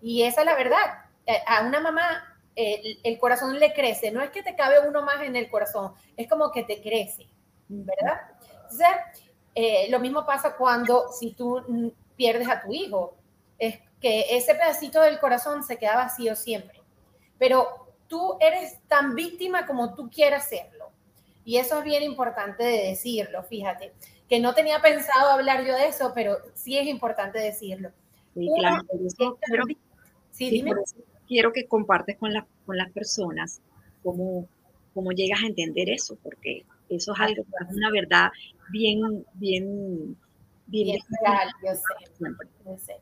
Y 0.00 0.22
esa 0.22 0.40
es 0.40 0.46
la 0.46 0.54
verdad. 0.54 1.04
Eh, 1.26 1.42
a 1.46 1.62
una 1.66 1.80
mamá 1.80 2.35
el, 2.56 2.98
el, 3.04 3.18
corazón 3.18 3.58
le 3.60 3.72
crece. 3.72 4.10
No 4.10 4.22
es 4.22 4.30
que 4.30 4.42
te 4.42 4.56
cabe 4.56 4.88
uno 4.88 5.02
más 5.02 5.22
en 5.22 5.36
el 5.36 5.48
corazón, 5.50 5.92
es 6.16 6.28
como 6.28 6.50
que 6.50 6.64
te 6.64 6.80
crece, 6.80 7.28
¿verdad? 7.68 8.20
Entonces, 8.62 8.88
eh, 9.54 9.86
lo 9.90 10.00
mismo 10.00 10.26
pasa 10.26 10.56
cuando 10.56 11.10
si 11.12 11.32
tú 11.32 11.94
pierdes 12.16 12.48
a 12.48 12.62
tu 12.62 12.72
hijo, 12.72 13.16
es 13.58 13.78
que 14.00 14.36
ese 14.36 14.54
pedacito 14.54 15.00
del 15.00 15.18
corazón 15.18 15.62
se 15.62 15.78
queda 15.78 15.96
vacío 15.96 16.36
siempre. 16.36 16.82
Pero 17.38 17.86
tú 18.06 18.36
eres 18.40 18.78
tan 18.88 19.14
víctima 19.14 19.66
como 19.66 19.94
tú 19.94 20.10
quieras 20.10 20.48
serlo. 20.48 20.90
Y 21.44 21.58
eso 21.58 21.78
es 21.78 21.84
bien 21.84 22.02
importante 22.02 22.64
de 22.64 22.88
decirlo, 22.88 23.42
fíjate, 23.44 23.92
que 24.28 24.40
no 24.40 24.54
tenía 24.54 24.80
pensado 24.82 25.30
hablar 25.30 25.64
yo 25.64 25.74
de 25.74 25.86
eso, 25.86 26.12
pero 26.14 26.38
sí 26.54 26.76
es 26.76 26.86
importante 26.86 27.38
decirlo. 27.38 27.92
Sí, 28.34 28.50
claro, 28.58 28.82
quiero, 29.46 29.64
sí, 30.32 30.62
quiero 31.26 31.52
que 31.52 31.66
compartes 31.66 32.16
con, 32.16 32.32
con 32.64 32.76
las 32.76 32.90
personas 32.92 33.60
cómo, 34.02 34.48
cómo 34.94 35.12
llegas 35.12 35.42
a 35.42 35.46
entender 35.46 35.90
eso, 35.90 36.16
porque 36.22 36.64
eso 36.88 37.12
es 37.12 37.20
algo, 37.20 37.42
es 37.42 37.76
una 37.76 37.90
verdad 37.90 38.30
bien, 38.70 39.26
bien, 39.34 40.16
bien, 40.66 40.98
real, 41.22 41.48
yo 41.62 42.76
sé, 42.78 42.96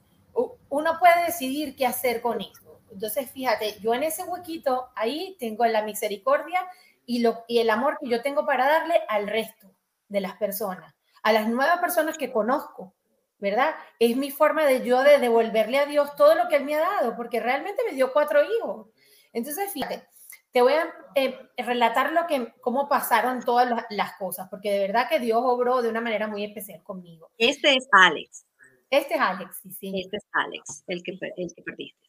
Uno 0.69 0.99
puede 0.99 1.27
decidir 1.27 1.77
qué 1.77 1.87
hacer 1.87 2.21
con 2.21 2.41
esto. 2.41 2.81
Entonces, 2.91 3.31
fíjate, 3.31 3.79
yo 3.81 3.93
en 3.95 4.05
ese 4.05 4.23
huequito 4.25 4.89
ahí 4.95 5.37
tengo 5.39 5.67
la 5.67 5.83
misericordia 5.83 6.61
y, 7.07 7.21
lo, 7.21 7.45
y 7.49 7.59
el 7.59 7.71
amor 7.71 7.99
que 8.01 8.09
yo 8.09 8.23
tengo 8.23 8.47
para 8.47 8.67
darle 8.67 8.95
al 9.09 9.27
resto 9.27 9.71
de 10.09 10.21
las 10.21 10.37
personas, 10.37 10.95
a 11.23 11.33
las 11.33 11.49
nuevas 11.49 11.79
personas 11.81 12.17
que 12.17 12.33
conozco, 12.33 12.94
¿verdad? 13.39 13.75
Es 13.99 14.17
mi 14.17 14.31
forma 14.31 14.65
de 14.65 14.85
yo 14.85 15.03
de 15.03 15.19
devolverle 15.19 15.79
a 15.79 15.87
Dios 15.87 16.15
todo 16.17 16.35
lo 16.35 16.49
que 16.49 16.57
Él 16.57 16.65
me 16.65 16.75
ha 16.75 16.81
dado, 16.81 17.17
porque 17.17 17.41
realmente 17.41 17.83
me 17.89 17.95
dio 17.95 18.13
cuatro 18.13 18.41
hijos. 18.43 18.89
Entonces, 19.33 19.73
fíjate, 19.73 20.07
te 20.53 20.63
voy 20.63 20.73
a 20.75 20.93
eh, 21.17 21.37
relatar 21.59 22.13
lo 22.13 22.27
que, 22.27 22.55
cómo 22.61 22.89
pasaron 22.89 23.43
todas 23.43 23.69
las 23.91 24.17
cosas, 24.17 24.49
porque 24.49 24.71
de 24.71 24.79
verdad 24.79 25.09
que 25.09 25.19
Dios 25.19 25.41
obró 25.43 25.83
de 25.83 25.89
una 25.89 26.01
manera 26.01 26.29
muy 26.29 26.45
especial 26.45 26.83
conmigo. 26.83 27.31
Este 27.39 27.75
es 27.75 27.89
Alex. 27.91 28.47
Este 28.89 29.15
es 29.15 29.21
Alex, 29.21 29.59
sí, 29.63 29.71
sí. 29.73 30.01
Este 30.01 30.17
es 30.17 30.25
Alex, 30.33 30.85
el 30.87 31.03
que, 31.03 31.19
el 31.37 31.55
que 31.55 31.63
perdiste. 31.63 32.09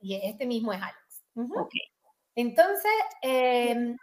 Y 0.00 0.16
este 0.22 0.44
mismo 0.46 0.72
es 0.74 0.82
Alex. 0.82 1.22
Ok. 1.56 1.72
Entonces, 2.34 2.92
em, 3.22 3.96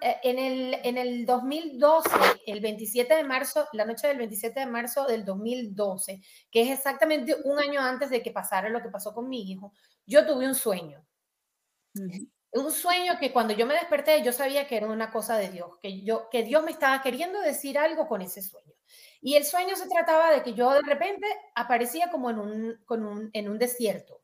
eh, 0.00 0.16
en, 0.22 0.38
el, 0.38 0.74
en 0.84 0.98
el 0.98 1.26
2012, 1.26 2.10
el 2.46 2.60
27 2.60 3.14
de 3.14 3.24
marzo, 3.24 3.68
la 3.72 3.84
noche 3.84 4.08
del 4.08 4.18
27 4.18 4.60
de 4.60 4.66
marzo 4.66 5.06
del 5.06 5.24
2012, 5.24 6.20
que 6.50 6.62
es 6.62 6.70
exactamente 6.70 7.36
un 7.44 7.58
año 7.58 7.80
antes 7.80 8.10
de 8.10 8.22
que 8.22 8.30
pasara 8.30 8.68
lo 8.68 8.82
que 8.82 8.90
pasó 8.90 9.14
con 9.14 9.28
mi 9.28 9.50
hijo, 9.50 9.72
yo 10.06 10.26
tuve 10.26 10.46
un 10.46 10.54
sueño 10.54 11.04
un 12.52 12.72
sueño 12.72 13.18
que 13.18 13.32
cuando 13.32 13.52
yo 13.54 13.66
me 13.66 13.74
desperté 13.74 14.22
yo 14.22 14.32
sabía 14.32 14.66
que 14.66 14.76
era 14.76 14.86
una 14.86 15.10
cosa 15.10 15.36
de 15.36 15.50
Dios, 15.50 15.78
que, 15.80 16.02
yo, 16.02 16.28
que 16.30 16.42
Dios 16.42 16.64
me 16.64 16.70
estaba 16.70 17.02
queriendo 17.02 17.40
decir 17.40 17.78
algo 17.78 18.08
con 18.08 18.22
ese 18.22 18.42
sueño. 18.42 18.72
Y 19.20 19.34
el 19.34 19.44
sueño 19.44 19.76
se 19.76 19.88
trataba 19.88 20.30
de 20.30 20.42
que 20.42 20.54
yo 20.54 20.72
de 20.72 20.82
repente 20.82 21.26
aparecía 21.54 22.10
como 22.10 22.30
en 22.30 22.38
un, 22.38 22.80
con 22.84 23.04
un, 23.04 23.30
en 23.32 23.48
un 23.48 23.58
desierto. 23.58 24.22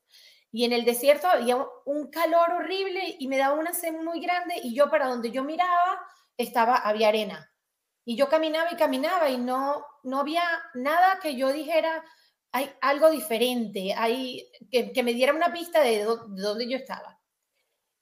Y 0.55 0.65
en 0.65 0.73
el 0.73 0.85
desierto 0.85 1.27
había 1.27 1.57
un 1.85 2.13
calor 2.13 2.53
horrible 2.53 3.17
y 3.19 3.27
me 3.27 3.39
daba 3.39 3.59
una 3.59 3.73
sed 3.73 3.93
muy 3.93 4.21
grande 4.21 4.55
y 4.63 4.73
yo 4.73 4.89
para 4.89 5.09
donde 5.09 5.33
yo 5.33 5.43
miraba 5.43 6.01
estaba, 6.37 6.77
había 6.77 7.09
arena. 7.09 7.53
Y 8.05 8.15
yo 8.15 8.29
caminaba 8.29 8.71
y 8.71 8.77
caminaba 8.77 9.29
y 9.31 9.37
no, 9.37 9.85
no 10.05 10.21
había 10.21 10.45
nada 10.75 11.19
que 11.21 11.35
yo 11.35 11.53
dijera, 11.53 12.05
hay 12.53 12.71
algo 12.83 13.11
diferente, 13.11 13.95
hay, 13.95 14.49
que, 14.71 14.93
que 14.93 15.03
me 15.03 15.13
diera 15.13 15.35
una 15.35 15.53
pista 15.53 15.81
de, 15.81 15.99
de 15.99 16.05
dónde 16.05 16.71
yo 16.71 16.77
estaba. 16.77 17.19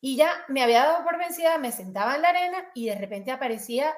Y 0.02 0.16
ya 0.16 0.44
me 0.48 0.62
había 0.62 0.84
dado 0.84 1.04
por 1.04 1.16
vencida, 1.16 1.56
me 1.56 1.72
sentaba 1.72 2.16
en 2.16 2.20
la 2.20 2.28
arena 2.28 2.70
y 2.74 2.84
de 2.84 2.96
repente 2.96 3.30
aparecía 3.30 3.94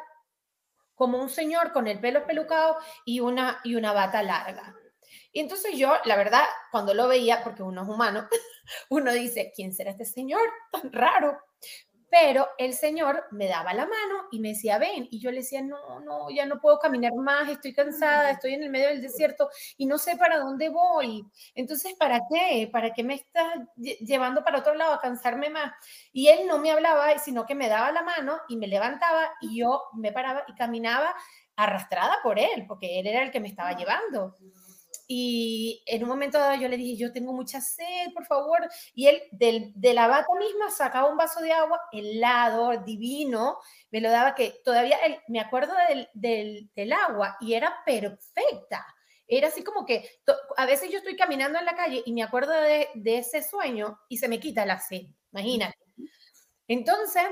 como 0.94 1.18
un 1.18 1.28
señor 1.28 1.72
con 1.72 1.88
el 1.88 1.98
pelo 1.98 2.24
pelucado 2.24 2.76
y 3.04 3.18
una, 3.18 3.60
y 3.64 3.74
una 3.74 3.92
bata 3.92 4.22
larga. 4.22 4.76
Y 5.34 5.40
entonces 5.40 5.76
yo, 5.76 5.92
la 6.04 6.16
verdad, 6.16 6.44
cuando 6.70 6.94
lo 6.94 7.08
veía, 7.08 7.42
porque 7.42 7.64
uno 7.64 7.82
es 7.82 7.88
humano, 7.88 8.28
uno 8.88 9.12
dice, 9.12 9.52
¿quién 9.54 9.74
será 9.74 9.90
este 9.90 10.04
señor 10.04 10.48
tan 10.70 10.92
raro? 10.92 11.36
Pero 12.08 12.46
el 12.58 12.74
Señor 12.74 13.24
me 13.32 13.48
daba 13.48 13.74
la 13.74 13.86
mano 13.86 14.28
y 14.30 14.38
me 14.38 14.50
decía, 14.50 14.78
ven. 14.78 15.08
Y 15.10 15.18
yo 15.18 15.32
le 15.32 15.38
decía, 15.38 15.60
no, 15.62 15.98
no, 15.98 16.30
ya 16.30 16.46
no 16.46 16.60
puedo 16.60 16.78
caminar 16.78 17.12
más, 17.14 17.48
estoy 17.50 17.74
cansada, 17.74 18.30
estoy 18.30 18.54
en 18.54 18.62
el 18.62 18.70
medio 18.70 18.86
del 18.86 19.02
desierto 19.02 19.50
y 19.76 19.86
no 19.86 19.98
sé 19.98 20.16
para 20.16 20.38
dónde 20.38 20.68
voy. 20.68 21.26
Entonces, 21.56 21.94
¿para 21.98 22.20
qué? 22.30 22.68
¿Para 22.70 22.92
qué 22.92 23.02
me 23.02 23.14
estás 23.14 23.58
llevando 23.76 24.44
para 24.44 24.60
otro 24.60 24.74
lado 24.76 24.92
a 24.92 25.00
cansarme 25.00 25.50
más? 25.50 25.72
Y 26.12 26.28
él 26.28 26.46
no 26.46 26.58
me 26.58 26.70
hablaba, 26.70 27.18
sino 27.18 27.46
que 27.46 27.56
me 27.56 27.68
daba 27.68 27.90
la 27.90 28.02
mano 28.02 28.38
y 28.48 28.56
me 28.56 28.68
levantaba 28.68 29.32
y 29.40 29.58
yo 29.58 29.82
me 29.94 30.12
paraba 30.12 30.44
y 30.46 30.54
caminaba 30.54 31.12
arrastrada 31.56 32.18
por 32.22 32.38
él, 32.38 32.64
porque 32.68 33.00
él 33.00 33.08
era 33.08 33.24
el 33.24 33.32
que 33.32 33.40
me 33.40 33.48
estaba 33.48 33.72
llevando. 33.76 34.36
Y 35.06 35.82
en 35.86 36.02
un 36.02 36.08
momento 36.08 36.38
dado 36.38 36.60
yo 36.60 36.68
le 36.68 36.76
dije, 36.76 36.96
yo 36.96 37.12
tengo 37.12 37.32
mucha 37.32 37.60
sed, 37.60 38.12
por 38.14 38.24
favor. 38.26 38.60
Y 38.94 39.06
él 39.06 39.22
del, 39.32 39.72
de 39.74 39.94
la 39.94 40.08
bata 40.08 40.28
misma 40.38 40.70
sacaba 40.70 41.10
un 41.10 41.16
vaso 41.16 41.40
de 41.40 41.52
agua 41.52 41.80
helado, 41.92 42.82
divino, 42.84 43.58
me 43.90 44.00
lo 44.00 44.10
daba 44.10 44.34
que 44.34 44.60
todavía 44.64 44.98
me 45.28 45.40
acuerdo 45.40 45.74
del, 45.88 46.08
del, 46.14 46.70
del, 46.74 46.92
agua 46.92 47.36
y 47.40 47.54
era 47.54 47.74
perfecta. 47.84 48.86
Era 49.26 49.48
así 49.48 49.62
como 49.62 49.86
que 49.86 50.08
a 50.56 50.66
veces 50.66 50.90
yo 50.90 50.98
estoy 50.98 51.16
caminando 51.16 51.58
en 51.58 51.64
la 51.64 51.76
calle 51.76 52.02
y 52.04 52.12
me 52.12 52.22
acuerdo 52.22 52.52
de, 52.52 52.88
de 52.94 53.18
ese 53.18 53.42
sueño 53.42 53.98
y 54.08 54.18
se 54.18 54.28
me 54.28 54.40
quita 54.40 54.66
la 54.66 54.78
sed, 54.78 55.02
imagínate. 55.32 55.78
Entonces, 56.68 57.24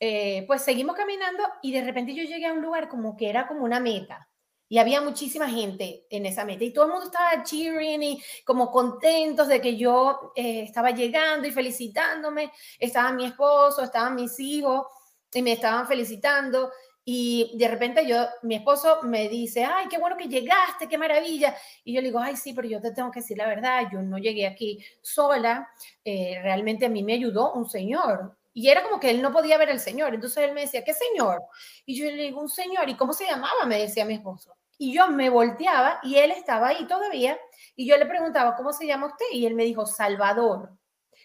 eh, 0.00 0.44
pues 0.46 0.62
seguimos 0.62 0.96
caminando 0.96 1.42
y 1.62 1.72
de 1.72 1.82
repente 1.82 2.14
yo 2.14 2.24
llegué 2.24 2.46
a 2.46 2.52
un 2.52 2.62
lugar 2.62 2.88
como 2.88 3.16
que 3.16 3.28
era 3.28 3.46
como 3.46 3.64
una 3.64 3.80
meta 3.80 4.29
y 4.70 4.78
había 4.78 5.00
muchísima 5.00 5.48
gente 5.48 6.06
en 6.10 6.26
esa 6.26 6.44
meta 6.44 6.62
y 6.62 6.72
todo 6.72 6.84
el 6.84 6.92
mundo 6.92 7.06
estaba 7.06 7.42
cheering 7.42 8.02
y 8.04 8.22
como 8.44 8.70
contentos 8.70 9.48
de 9.48 9.60
que 9.60 9.76
yo 9.76 10.32
eh, 10.36 10.62
estaba 10.62 10.92
llegando 10.92 11.48
y 11.48 11.50
felicitándome. 11.50 12.52
Estaba 12.78 13.10
mi 13.10 13.26
esposo, 13.26 13.82
estaban 13.82 14.14
mis 14.14 14.38
hijos 14.38 14.86
y 15.34 15.42
me 15.42 15.52
estaban 15.52 15.88
felicitando. 15.88 16.70
Y 17.04 17.50
de 17.58 17.66
repente 17.66 18.06
yo, 18.06 18.24
mi 18.42 18.54
esposo 18.54 19.02
me 19.02 19.28
dice, 19.28 19.64
ay, 19.64 19.88
qué 19.88 19.98
bueno 19.98 20.16
que 20.16 20.28
llegaste, 20.28 20.88
qué 20.88 20.96
maravilla. 20.96 21.52
Y 21.82 21.92
yo 21.92 22.00
le 22.00 22.06
digo, 22.06 22.20
ay, 22.20 22.36
sí, 22.36 22.52
pero 22.52 22.68
yo 22.68 22.80
te 22.80 22.92
tengo 22.92 23.10
que 23.10 23.20
decir 23.20 23.38
la 23.38 23.48
verdad, 23.48 23.88
yo 23.92 24.00
no 24.02 24.18
llegué 24.18 24.46
aquí 24.46 24.78
sola, 25.02 25.68
eh, 26.04 26.38
realmente 26.44 26.86
a 26.86 26.90
mí 26.90 27.02
me 27.02 27.14
ayudó 27.14 27.54
un 27.54 27.68
señor. 27.68 28.36
Y 28.52 28.68
era 28.68 28.84
como 28.84 29.00
que 29.00 29.10
él 29.10 29.20
no 29.20 29.32
podía 29.32 29.58
ver 29.58 29.70
al 29.70 29.80
señor. 29.80 30.14
Entonces 30.14 30.44
él 30.44 30.54
me 30.54 30.60
decía, 30.60 30.84
¿qué 30.84 30.94
señor? 30.94 31.42
Y 31.86 31.98
yo 31.98 32.04
le 32.04 32.22
digo, 32.22 32.40
un 32.40 32.48
señor. 32.48 32.88
¿Y 32.88 32.96
cómo 32.96 33.12
se 33.12 33.24
llamaba? 33.24 33.66
Me 33.66 33.78
decía 33.78 34.04
mi 34.04 34.14
esposo. 34.14 34.54
Y 34.82 34.94
yo 34.94 35.08
me 35.08 35.28
volteaba 35.28 36.00
y 36.02 36.16
él 36.16 36.30
estaba 36.30 36.68
ahí 36.68 36.86
todavía. 36.86 37.38
Y 37.76 37.86
yo 37.86 37.98
le 37.98 38.06
preguntaba, 38.06 38.56
¿cómo 38.56 38.72
se 38.72 38.86
llama 38.86 39.08
usted? 39.08 39.26
Y 39.30 39.44
él 39.44 39.54
me 39.54 39.64
dijo, 39.64 39.84
Salvador. 39.84 40.70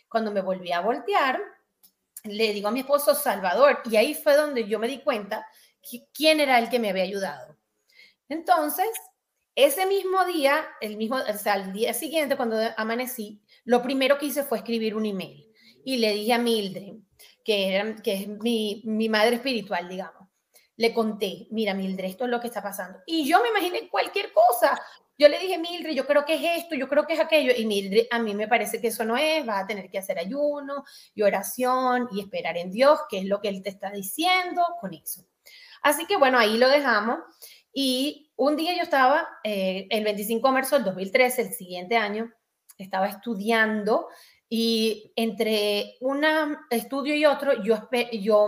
Cuando 0.09 0.29
me 0.29 0.41
volví 0.41 0.73
a 0.73 0.81
voltear, 0.81 1.39
le 2.25 2.51
digo 2.51 2.67
a 2.67 2.71
mi 2.71 2.81
esposo, 2.81 3.15
Salvador. 3.15 3.79
Y 3.85 3.95
ahí 3.95 4.13
fue 4.13 4.35
donde 4.35 4.67
yo 4.67 4.77
me 4.77 4.89
di 4.89 4.99
cuenta 4.99 5.47
quién 6.13 6.41
era 6.41 6.59
el 6.59 6.69
que 6.69 6.79
me 6.79 6.89
había 6.89 7.03
ayudado. 7.03 7.55
Entonces, 8.27 8.89
ese 9.55 9.85
mismo 9.85 10.25
día, 10.25 10.67
el 10.81 10.97
mismo, 10.97 11.15
o 11.15 11.37
sea, 11.37 11.55
el 11.55 11.71
día 11.71 11.93
siguiente, 11.93 12.35
cuando 12.35 12.57
amanecí, 12.75 13.41
lo 13.63 13.81
primero 13.81 14.17
que 14.17 14.25
hice 14.25 14.43
fue 14.43 14.57
escribir 14.57 14.97
un 14.97 15.05
email. 15.05 15.49
Y 15.85 15.99
le 15.99 16.11
dije 16.11 16.33
a 16.33 16.39
Mildred, 16.39 16.95
que, 17.45 17.73
era, 17.73 17.95
que 18.03 18.15
es 18.15 18.27
mi, 18.27 18.81
mi 18.83 19.07
madre 19.07 19.37
espiritual, 19.37 19.87
digamos 19.87 20.24
le 20.77 20.93
conté, 20.93 21.47
mira, 21.51 21.73
Mildred, 21.73 22.05
esto 22.05 22.25
es 22.25 22.31
lo 22.31 22.39
que 22.39 22.47
está 22.47 22.61
pasando. 22.61 22.99
Y 23.05 23.27
yo 23.27 23.41
me 23.41 23.49
imaginé 23.49 23.89
cualquier 23.89 24.33
cosa. 24.33 24.79
Yo 25.17 25.29
le 25.29 25.39
dije, 25.39 25.57
Mildred, 25.57 25.93
yo 25.93 26.05
creo 26.05 26.25
que 26.25 26.35
es 26.35 26.63
esto, 26.63 26.75
yo 26.75 26.89
creo 26.89 27.05
que 27.07 27.13
es 27.13 27.19
aquello. 27.19 27.53
Y 27.55 27.65
Mildred, 27.65 28.07
a 28.11 28.19
mí 28.19 28.35
me 28.35 28.47
parece 28.47 28.81
que 28.81 28.87
eso 28.87 29.05
no 29.05 29.15
es, 29.15 29.47
va 29.47 29.59
a 29.59 29.67
tener 29.67 29.89
que 29.89 29.97
hacer 29.97 30.19
ayuno 30.19 30.83
y 31.13 31.21
oración 31.21 32.09
y 32.11 32.19
esperar 32.19 32.57
en 32.57 32.71
Dios, 32.71 32.99
que 33.09 33.19
es 33.19 33.25
lo 33.25 33.39
que 33.39 33.49
Él 33.49 33.63
te 33.63 33.69
está 33.69 33.89
diciendo 33.91 34.61
con 34.81 34.93
eso. 34.93 35.25
Así 35.81 36.05
que 36.05 36.17
bueno, 36.17 36.37
ahí 36.37 36.57
lo 36.57 36.67
dejamos. 36.67 37.19
Y 37.71 38.31
un 38.35 38.55
día 38.55 38.75
yo 38.75 38.83
estaba, 38.83 39.27
eh, 39.43 39.87
el 39.89 40.03
25 40.03 40.47
de 40.47 40.53
marzo 40.53 40.75
del 40.75 40.85
2013, 40.85 41.41
el 41.41 41.53
siguiente 41.53 41.95
año, 41.95 42.33
estaba 42.77 43.07
estudiando 43.07 44.07
y 44.49 45.13
entre 45.15 45.95
un 46.01 46.25
estudio 46.69 47.15
y 47.15 47.25
otro, 47.25 47.63
yo, 47.63 47.89
yo 48.11 48.47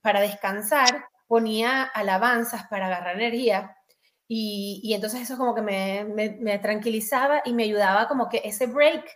para 0.00 0.20
descansar, 0.20 1.04
ponía 1.28 1.84
alabanzas 1.84 2.66
para 2.68 2.86
agarrar 2.86 3.16
energía 3.16 3.76
y, 4.26 4.80
y 4.82 4.94
entonces 4.94 5.22
eso 5.22 5.38
como 5.38 5.54
que 5.54 5.62
me, 5.62 6.04
me, 6.04 6.58
tranquilizaba 6.58 7.40
y 7.44 7.54
me 7.54 7.64
ayudaba 7.64 8.08
como 8.08 8.28
que 8.28 8.42
ese 8.44 8.66
break 8.66 9.08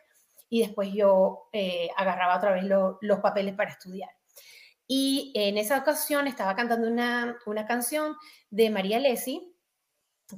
y 0.48 0.60
después 0.60 0.90
yo 0.92 1.48
eh, 1.52 1.90
agarraba 1.96 2.36
otra 2.36 2.52
vez 2.52 2.64
los 2.64 3.20
papeles 3.20 3.54
para 3.54 3.70
estudiar. 3.70 4.10
Y 4.86 5.32
en 5.34 5.56
esa 5.56 5.78
ocasión 5.78 6.26
estaba 6.26 6.54
cantando 6.54 6.88
una, 6.88 7.38
una 7.46 7.66
canción 7.66 8.16
de 8.50 8.68
María 8.68 8.98
Lesi 8.98 9.54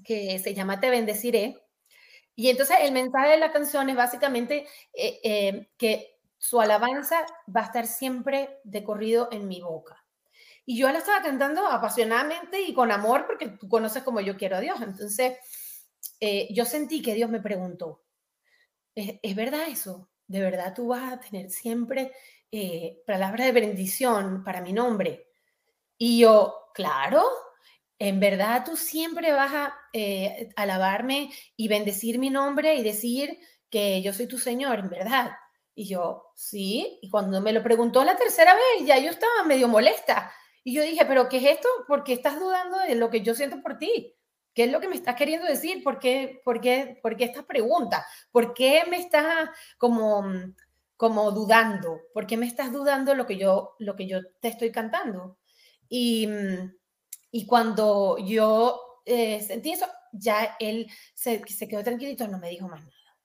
que 0.05 0.39
se 0.39 0.55
llama 0.55 0.81
Te 0.81 0.91
bendeciré. 0.91 1.61
Y 2.37 2.49
entonces 2.49 2.77
el 2.83 2.93
mensaje 2.93 3.31
de 3.31 3.39
la 3.39 3.53
canción 3.53 3.89
es 3.91 3.97
básicamente 3.97 4.67
eh, 4.93 5.21
eh, 5.25 5.69
que 5.77 6.19
su 6.39 6.61
alabanza 6.61 7.25
va 7.55 7.63
a 7.63 7.65
estar 7.65 7.87
siempre 7.87 8.61
de 8.65 8.85
corrido 8.85 9.29
en 9.33 9.49
mi 9.49 9.61
boca. 9.61 10.04
Y 10.67 10.79
yo 10.79 10.91
la 10.91 10.99
estaba 10.99 11.23
cantando 11.23 11.67
apasionadamente 11.67 12.63
y 12.63 12.73
con 12.73 12.91
amor 12.91 13.27
porque 13.27 13.49
tú 13.49 13.69
conoces 13.69 14.03
como 14.03 14.21
yo 14.21 14.37
quiero 14.37 14.57
a 14.57 14.61
Dios. 14.61 14.81
Entonces, 14.81 15.37
eh, 16.21 16.49
yo 16.53 16.65
sentí 16.65 17.03
que 17.03 17.15
Dios 17.15 17.29
me 17.29 17.41
preguntó, 17.41 18.05
¿es, 18.95 19.37
verdad 19.37 19.69
eso? 19.69 20.09
¿De 20.27 20.41
verdad 20.41 20.73
tú 20.75 20.89
vas 20.89 21.13
a 21.13 21.21
tener 21.21 21.51
siempre 21.51 22.13
eh, 22.51 23.03
palabra 23.07 23.45
de 23.45 23.53
bendición 23.53 24.43
para 24.43 24.63
mi 24.63 24.73
nombre? 24.73 25.27
Y 25.99 26.21
yo, 26.21 26.71
claro, 26.73 27.23
en 27.99 28.19
verdad 28.21 28.65
tú 28.65 28.77
siempre 28.77 29.33
vas 29.33 29.53
a 29.53 29.79
eh, 29.93 30.49
alabarme 30.57 31.31
y 31.57 31.69
bendecir 31.69 32.19
mi 32.19 32.31
nombre 32.31 32.75
y 32.75 32.83
decir 32.83 33.39
que 33.69 34.01
yo 34.01 34.15
soy 34.15 34.27
tu 34.27 34.39
Señor, 34.39 34.79
en 34.79 34.89
verdad. 34.89 35.33
Y 35.75 35.89
yo, 35.89 36.31
sí. 36.35 37.01
Y 37.03 37.11
cuando 37.11 37.41
me 37.43 37.53
lo 37.53 37.63
preguntó 37.63 38.03
la 38.03 38.17
tercera 38.17 38.55
vez, 38.55 38.87
ya 38.87 38.99
yo 38.99 39.11
estaba 39.11 39.45
medio 39.45 39.69
molesta 39.69 40.33
y 40.65 40.73
yo 40.73 40.83
dije, 40.83 41.05
pero 41.05 41.29
¿qué 41.29 41.37
es 41.37 41.45
esto? 41.45 41.69
¿Por 41.87 42.03
qué 42.03 42.15
estás 42.15 42.41
dudando 42.41 42.79
de 42.79 42.95
lo 42.95 43.11
que 43.11 43.21
yo 43.21 43.35
siento 43.35 43.61
por 43.63 43.77
ti? 43.77 44.17
¿Qué 44.55 44.65
es 44.65 44.73
lo 44.73 44.81
que 44.81 44.89
me 44.89 44.95
estás 44.95 45.15
queriendo 45.15 45.47
decir? 45.47 45.85
¿Por 45.85 45.99
qué, 45.99 46.41
por 46.43 46.61
qué, 46.61 46.99
por 47.03 47.17
qué 47.17 47.25
esta 47.25 47.43
pregunta? 47.43 48.07
¿Por 48.33 48.55
qué 48.55 48.85
me 48.89 48.97
estás 48.97 49.51
como, 49.77 50.25
como 50.97 51.31
dudando? 51.33 52.01
¿Por 52.15 52.27
qué 52.27 52.39
me 52.39 52.47
estás 52.47 52.73
dudando 52.73 53.15
lo 53.15 53.27
que 53.27 53.37
yo, 53.37 53.77
lo 53.79 53.95
que 53.95 54.07
yo 54.07 54.21
te 54.41 54.49
estoy 54.49 54.73
cantando? 54.73 55.37
Y, 55.87 56.29
y 57.31 57.47
cuando 57.47 58.17
yo 58.19 59.03
eh, 59.05 59.43
sentí 59.43 59.73
eso, 59.73 59.87
ya 60.13 60.57
él 60.59 60.91
se, 61.13 61.47
se 61.47 61.69
quedó 61.69 61.85
tranquilito, 61.85 62.27
no 62.27 62.39
me 62.39 62.49
dijo 62.49 62.69
más 62.69 62.81
nada. 62.81 63.19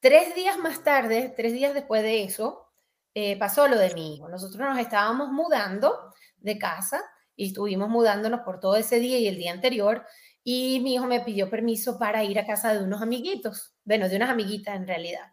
Tres 0.00 0.34
días 0.34 0.56
más 0.56 0.82
tarde, 0.82 1.34
tres 1.36 1.52
días 1.52 1.74
después 1.74 2.02
de 2.02 2.22
eso, 2.22 2.68
eh, 3.14 3.36
pasó 3.36 3.66
lo 3.66 3.76
de 3.76 3.92
mi 3.94 4.14
hijo. 4.14 4.28
Nosotros 4.28 4.60
nos 4.60 4.78
estábamos 4.78 5.30
mudando 5.30 6.14
de 6.40 6.58
casa 6.58 7.02
y 7.36 7.48
estuvimos 7.48 7.88
mudándonos 7.88 8.40
por 8.40 8.60
todo 8.60 8.76
ese 8.76 8.98
día 8.98 9.18
y 9.18 9.28
el 9.28 9.36
día 9.36 9.52
anterior 9.52 10.04
y 10.42 10.80
mi 10.80 10.94
hijo 10.94 11.06
me 11.06 11.20
pidió 11.20 11.50
permiso 11.50 11.98
para 11.98 12.24
ir 12.24 12.38
a 12.38 12.46
casa 12.46 12.72
de 12.72 12.82
unos 12.82 13.02
amiguitos, 13.02 13.74
bueno, 13.84 14.08
de 14.08 14.16
unas 14.16 14.30
amiguitas 14.30 14.76
en 14.76 14.86
realidad. 14.86 15.32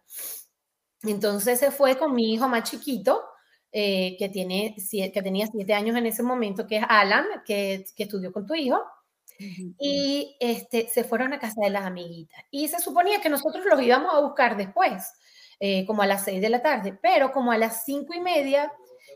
Entonces 1.03 1.59
se 1.59 1.71
fue 1.71 1.97
con 1.97 2.13
mi 2.13 2.33
hijo 2.33 2.47
más 2.47 2.69
chiquito, 2.69 3.23
eh, 3.71 4.15
que, 4.17 4.29
tiene, 4.29 4.75
que 4.91 5.21
tenía 5.21 5.47
siete 5.47 5.73
años 5.73 5.95
en 5.97 6.05
ese 6.05 6.23
momento, 6.23 6.65
que 6.65 6.77
es 6.77 6.83
Alan, 6.87 7.25
que, 7.45 7.85
que 7.95 8.03
estudió 8.03 8.31
con 8.31 8.45
tu 8.45 8.55
hijo, 8.55 8.81
y 9.37 10.37
este, 10.39 10.87
se 10.87 11.03
fueron 11.03 11.33
a 11.33 11.39
casa 11.39 11.61
de 11.61 11.69
las 11.69 11.85
amiguitas. 11.85 12.39
Y 12.51 12.67
se 12.67 12.79
suponía 12.79 13.19
que 13.19 13.29
nosotros 13.29 13.65
los 13.65 13.81
íbamos 13.81 14.13
a 14.13 14.21
buscar 14.21 14.55
después, 14.55 15.03
eh, 15.59 15.85
como 15.85 16.01
a 16.01 16.07
las 16.07 16.23
seis 16.23 16.41
de 16.41 16.49
la 16.49 16.61
tarde, 16.61 16.97
pero 17.01 17.31
como 17.31 17.51
a 17.51 17.57
las 17.57 17.83
cinco 17.83 18.13
y 18.13 18.21
media 18.21 18.71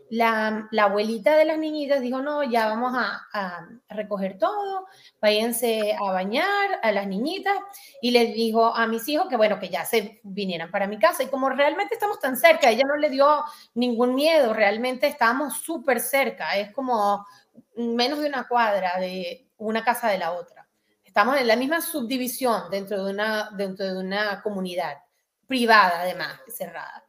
la, 0.10 0.68
abuelita 0.78 1.36
de 1.36 1.46
las 1.46 1.58
niñitas 1.58 2.02
dijo, 2.02 2.22
no, 2.22 2.44
ya 2.44 2.68
vamos 2.68 2.94
a, 2.96 3.68
recoger 3.90 4.38
todo, 4.38 4.88
váyanse 5.22 5.94
a 5.94 6.12
bañar 6.12 6.80
a 6.82 6.92
las 6.92 7.08
niñitas 7.08 7.56
y 8.02 8.12
les 8.12 8.34
dijo 8.34 8.76
a 8.76 8.88
mis 8.88 9.08
hijos 9.08 9.28
que 9.28 9.38
bueno, 9.38 9.60
que 9.60 9.70
ya 9.70 9.86
se 9.86 10.20
vinieran 10.24 10.72
para 10.72 10.88
mi 10.88 10.98
casa 10.98 11.24
y 11.24 11.28
como 11.28 11.50
realmente 11.50 11.94
estamos 11.94 12.20
tan 12.20 12.38
cerca, 12.38 12.70
ella 12.70 12.84
no 12.88 12.98
le 12.98 13.10
dio 13.10 13.44
ningún 13.74 14.16
miedo, 14.16 14.54
realmente 14.54 15.08
estábamos 15.08 15.62
súper 15.62 16.00
cerca, 16.00 16.58
es 16.58 16.72
como 16.72 17.26
menos 17.76 18.20
de 18.20 18.28
una 18.28 18.48
cuadra 18.48 19.00
de 19.00 19.50
una 19.58 19.84
casa 19.84 20.10
de 20.10 20.18
la 20.18 20.32
otra. 20.32 20.68
Estamos 21.04 21.38
en 21.38 21.48
la 21.48 21.56
misma 21.56 21.82
subdivisión 21.82 22.70
dentro 22.70 23.04
de 23.04 23.12
una, 23.12 23.50
dentro 23.52 23.86
de 23.86 23.98
una 23.98 24.42
comunidad 24.42 24.98
privada 25.48 26.02
además, 26.02 26.40
cerrada. 26.48 27.09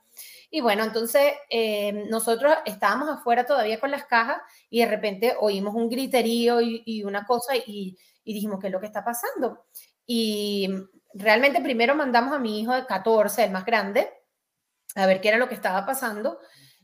Y 0.50 0.60
bueno, 0.60 0.82
entonces 0.82 1.32
eh, 1.48 1.92
nosotros 2.10 2.52
estábamos 2.64 3.08
afuera 3.08 3.46
todavía 3.46 3.78
con 3.78 3.92
las 3.92 4.04
cajas 4.06 4.42
y 4.68 4.80
de 4.80 4.86
repente 4.86 5.36
oímos 5.38 5.74
un 5.76 5.88
griterío 5.88 6.60
y, 6.60 7.04
una 7.04 7.24
cosa 7.24 7.54
y, 7.56 7.96
dijimos, 8.24 8.58
¿qué 8.60 8.66
es 8.66 8.72
lo 8.72 8.80
que 8.80 8.86
está 8.86 9.04
pasando? 9.04 9.66
Y 10.06 10.68
realmente 11.14 11.60
primero 11.60 11.94
mandamos 11.94 12.34
a 12.34 12.40
mi 12.40 12.60
hijo 12.60 12.74
de 12.74 12.84
14, 12.84 13.44
el 13.44 13.50
más 13.52 13.64
grande, 13.64 14.08
a 14.96 15.06
ver 15.06 15.20
qué 15.20 15.28
era 15.28 15.38
lo 15.38 15.48
que 15.48 15.54
estaba 15.54 15.86
pasando. 15.86 16.38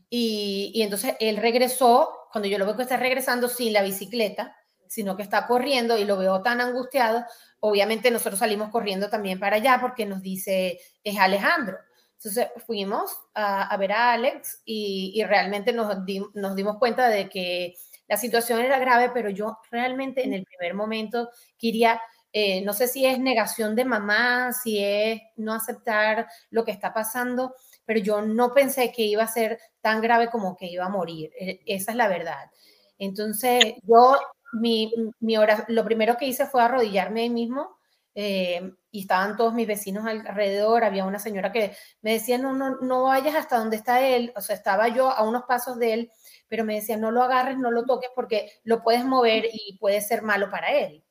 Y, 0.09 0.71
y 0.73 0.81
entonces 0.83 1.15
él 1.19 1.35
regresó, 1.35 2.09
cuando 2.31 2.47
yo 2.47 2.57
lo 2.57 2.65
veo 2.65 2.77
que 2.77 2.83
está 2.83 2.95
regresando 2.95 3.49
sin 3.49 3.73
la 3.73 3.81
bicicleta, 3.81 4.55
sino 4.87 5.17
que 5.17 5.23
está 5.23 5.45
corriendo 5.45 5.97
y 5.97 6.05
lo 6.05 6.17
veo 6.17 6.41
tan 6.41 6.61
angustiado, 6.61 7.25
obviamente 7.59 8.11
nosotros 8.11 8.39
salimos 8.39 8.69
corriendo 8.69 9.09
también 9.09 9.39
para 9.39 9.57
allá 9.57 9.79
porque 9.81 10.05
nos 10.05 10.21
dice, 10.21 10.79
es 11.03 11.19
Alejandro. 11.19 11.77
Entonces 12.17 12.47
fuimos 12.65 13.15
a, 13.35 13.75
ver 13.77 13.91
a 13.91 14.13
Alex 14.13 14.61
y, 14.65 15.23
realmente 15.23 15.71
nos, 15.71 16.03
dimos 16.03 16.77
cuenta 16.77 17.09
de 17.09 17.29
que 17.29 17.75
la 18.07 18.17
situación 18.17 18.59
era 18.59 18.79
grave, 18.79 19.11
pero 19.13 19.29
yo 19.29 19.59
realmente 19.69 20.23
en 20.23 20.33
el 20.33 20.43
primer 20.43 20.73
momento 20.73 21.29
quería, 21.59 22.01
eh, 22.33 22.61
no 22.61 22.73
sé 22.73 22.87
si 22.87 23.05
es 23.05 23.19
negación 23.19 23.75
de 23.75 23.85
mamá, 23.85 24.51
si 24.51 24.83
es 24.83 25.21
no 25.35 25.53
aceptar 25.53 26.27
lo 26.49 26.65
que 26.65 26.71
está 26.71 26.91
pasando, 26.91 27.53
pero 27.85 27.99
yo 27.99 28.21
no 28.21 28.51
pensé 28.51 28.91
que 28.91 29.03
iba 29.03 29.23
a 29.23 29.27
ser 29.27 29.59
tan 29.81 30.01
grave 30.01 30.29
como 30.29 30.57
que 30.57 30.65
iba 30.65 30.85
a 30.85 30.89
morir. 30.89 31.31
E, 31.39 31.61
esa 31.67 31.91
es 31.91 31.97
la 31.97 32.07
verdad. 32.07 32.49
Entonces 32.97 33.75
yo, 33.83 34.17
mi, 34.53 34.91
mi 35.19 35.37
hora, 35.37 35.65
lo 35.67 35.85
primero 35.85 36.17
que 36.17 36.25
hice 36.25 36.47
fue 36.47 36.63
arrodillarme 36.63 37.21
ahí 37.21 37.29
mismo 37.29 37.76
eh, 38.19 38.73
y 38.89 39.01
estaban 39.01 39.37
todos 39.37 39.53
mis 39.53 39.67
vecinos 39.67 40.07
alrededor, 40.07 40.83
había 40.83 41.05
una 41.05 41.19
señora 41.19 41.51
que 41.51 41.77
me 42.01 42.13
decía, 42.13 42.39
no, 42.39 42.51
no, 42.51 42.77
no 42.77 43.03
vayas 43.03 43.35
hasta 43.35 43.59
donde 43.59 43.75
está 43.75 44.01
él, 44.01 44.33
o 44.35 44.41
sea, 44.41 44.55
estaba 44.55 44.87
yo 44.87 45.11
a 45.11 45.21
unos 45.21 45.43
pasos 45.43 45.77
de 45.77 45.93
él, 45.93 46.11
pero 46.47 46.65
me 46.65 46.73
decía, 46.73 46.97
no 46.97 47.11
lo 47.11 47.21
agarres, 47.21 47.59
no 47.59 47.69
lo 47.69 47.85
toques 47.85 48.09
porque 48.15 48.53
lo 48.63 48.81
puedes 48.81 49.05
mover 49.05 49.45
y 49.53 49.77
puede 49.77 50.01
ser 50.01 50.23
malo 50.23 50.49
para 50.49 50.71
él. 50.71 51.05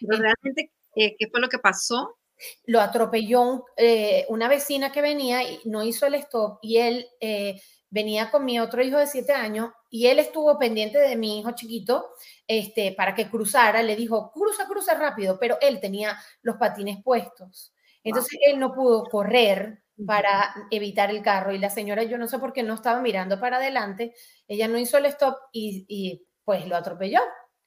realmente 0.00 0.72
Eh, 0.96 1.14
¿Qué 1.16 1.28
fue 1.28 1.40
lo 1.40 1.48
que 1.48 1.60
pasó? 1.60 2.18
Lo 2.64 2.80
atropelló 2.80 3.66
eh, 3.76 4.26
una 4.28 4.48
vecina 4.48 4.90
que 4.90 5.02
venía 5.02 5.44
y 5.44 5.60
no 5.66 5.84
hizo 5.84 6.04
el 6.06 6.14
stop 6.14 6.58
y 6.62 6.78
él 6.78 7.06
eh, 7.20 7.60
venía 7.90 8.30
con 8.30 8.44
mi 8.44 8.60
otro 8.60 8.82
hijo 8.82 8.98
de 8.98 9.06
siete 9.06 9.32
años 9.32 9.70
y 9.90 10.06
él 10.06 10.18
estuvo 10.18 10.58
pendiente 10.58 10.98
de 10.98 11.16
mi 11.16 11.40
hijo 11.40 11.50
chiquito 11.52 12.10
este, 12.46 12.92
para 12.92 13.14
que 13.14 13.28
cruzara. 13.28 13.82
Le 13.82 13.96
dijo, 13.96 14.30
cruza, 14.32 14.66
cruza 14.66 14.94
rápido, 14.94 15.38
pero 15.38 15.58
él 15.60 15.80
tenía 15.80 16.16
los 16.42 16.56
patines 16.56 17.02
puestos. 17.02 17.74
Entonces 18.02 18.38
él 18.46 18.58
no 18.58 18.72
pudo 18.72 19.04
correr 19.04 19.82
para 20.06 20.54
evitar 20.70 21.10
el 21.10 21.22
carro 21.22 21.52
y 21.52 21.58
la 21.58 21.68
señora, 21.68 22.04
yo 22.04 22.16
no 22.16 22.26
sé 22.26 22.38
por 22.38 22.52
qué 22.52 22.62
no 22.62 22.74
estaba 22.74 23.02
mirando 23.02 23.38
para 23.38 23.58
adelante, 23.58 24.14
ella 24.48 24.66
no 24.66 24.78
hizo 24.78 24.96
el 24.96 25.06
stop 25.06 25.36
y, 25.52 26.26
pues 26.44 26.66
lo 26.66 26.76
atropelló 26.76 27.20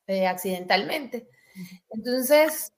eh, 0.08 0.26
accidentalmente. 0.26 1.30
Entonces, 1.90 2.73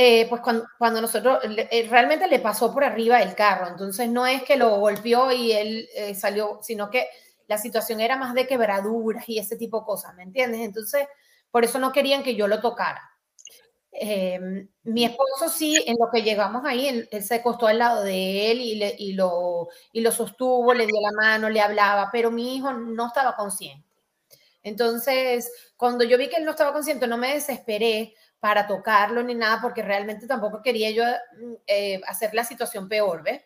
eh, 0.00 0.26
pues 0.28 0.40
cuando, 0.40 1.00
nosotros, 1.00 1.40
eh, 1.44 1.88
realmente 1.90 2.28
le 2.28 2.38
pasó 2.38 2.72
por 2.72 2.84
arriba 2.84 3.20
el 3.20 3.34
carro, 3.34 3.66
entonces 3.66 4.08
no 4.08 4.26
es 4.26 4.44
que 4.44 4.56
lo 4.56 4.78
golpeó 4.78 5.32
y 5.32 5.50
él 5.50 5.88
salió, 6.14 6.60
sino 6.62 6.88
que 6.88 7.08
la 7.48 7.58
situación 7.58 8.00
era 8.00 8.16
más 8.16 8.32
de 8.34 8.46
quebraduras 8.46 9.28
y 9.28 9.38
ese 9.38 9.56
tipo 9.56 9.80
de 9.80 9.86
cosas, 9.86 10.14
¿me 10.14 10.22
entiendes? 10.22 10.60
Entonces, 10.60 11.08
por 11.50 11.64
eso 11.64 11.80
no 11.80 11.92
querían 11.92 12.22
que 12.22 12.36
yo 12.36 12.46
lo 12.46 12.60
tocara. 12.60 13.02
Em, 13.90 14.68
mi 14.84 15.04
esposo 15.04 15.48
sí, 15.48 15.82
en 15.86 15.96
lo 15.98 16.08
que 16.12 16.22
llegamos 16.22 16.64
ahí, 16.64 16.86
él, 17.10 17.22
se 17.22 17.36
acostó 17.36 17.66
al 17.66 17.78
lado 17.78 18.04
de 18.04 18.52
él 18.52 18.60
y, 18.60 19.14
lo, 19.14 19.68
y 19.92 20.00
lo 20.00 20.12
sostuvo, 20.12 20.72
le 20.74 20.86
dio 20.86 21.00
la 21.00 21.10
mano, 21.10 21.50
le 21.50 21.60
hablaba, 21.60 22.10
pero 22.12 22.30
mi 22.30 22.54
hijo 22.54 22.72
no 22.72 23.08
estaba 23.08 23.34
consciente. 23.34 23.84
Entonces, 24.62 25.50
cuando 25.76 26.04
yo 26.04 26.18
vi 26.18 26.28
que 26.28 26.36
él 26.36 26.44
no 26.44 26.50
estaba 26.50 26.72
consciente, 26.72 27.06
no 27.06 27.16
me 27.16 27.34
desesperé 27.34 28.14
para 28.40 28.66
tocarlo 28.66 29.22
ni 29.22 29.34
nada, 29.34 29.60
porque 29.60 29.82
realmente 29.82 30.26
tampoco 30.26 30.62
quería 30.62 30.90
yo 30.90 31.04
mm, 31.04 31.54
eh, 31.66 32.00
hacer 32.06 32.34
la 32.34 32.44
situación 32.44 32.88
peor, 32.88 33.22
¿ves? 33.22 33.42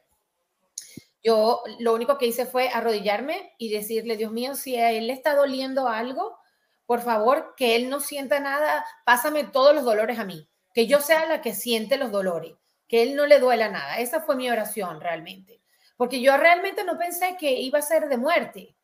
Yo 1.23 1.63
lo 1.79 1.95
único 1.95 2.19
que 2.19 2.27
hice 2.27 2.47
fue 2.47 2.69
arrodillarme 2.69 3.55
y 3.57 3.71
decirle, 3.71 4.17
Dios 4.17 4.33
mío, 4.33 4.55
si 4.55 4.77
a 4.77 4.91
él 4.91 5.07
le 5.07 5.13
está 5.13 5.37
doliendo 5.37 5.89
algo, 5.89 6.37
por 6.85 7.01
favor, 7.01 7.55
que 7.57 7.77
él 7.77 7.89
no 7.89 8.01
sienta 8.01 8.41
nada, 8.41 8.85
pásame 9.07 9.45
todos 9.45 9.75
los 9.75 9.85
dolores 9.85 10.19
a 10.19 10.25
mí, 10.25 10.49
que 10.75 10.87
yo 10.87 11.01
sea 11.01 11.27
la 11.27 11.41
que 11.41 11.55
siente 11.55 11.97
los 11.97 12.11
dolores, 12.11 12.55
que 12.89 13.03
él 13.03 13.15
no 13.15 13.27
le 13.27 13.39
duela 13.39 13.69
nada. 13.69 13.99
Esa 13.99 14.21
fue 14.21 14.35
mi 14.35 14.51
oración 14.51 15.01
realmente, 15.01 15.63
porque 15.97 16.21
yo 16.21 16.37
realmente 16.37 16.83
no 16.83 16.99
pensé 16.99 17.37
que 17.39 17.53
iba 17.53 17.79
a 17.79 17.83
ser 17.83 18.09
de 18.09 18.17
muerte, 18.17 18.75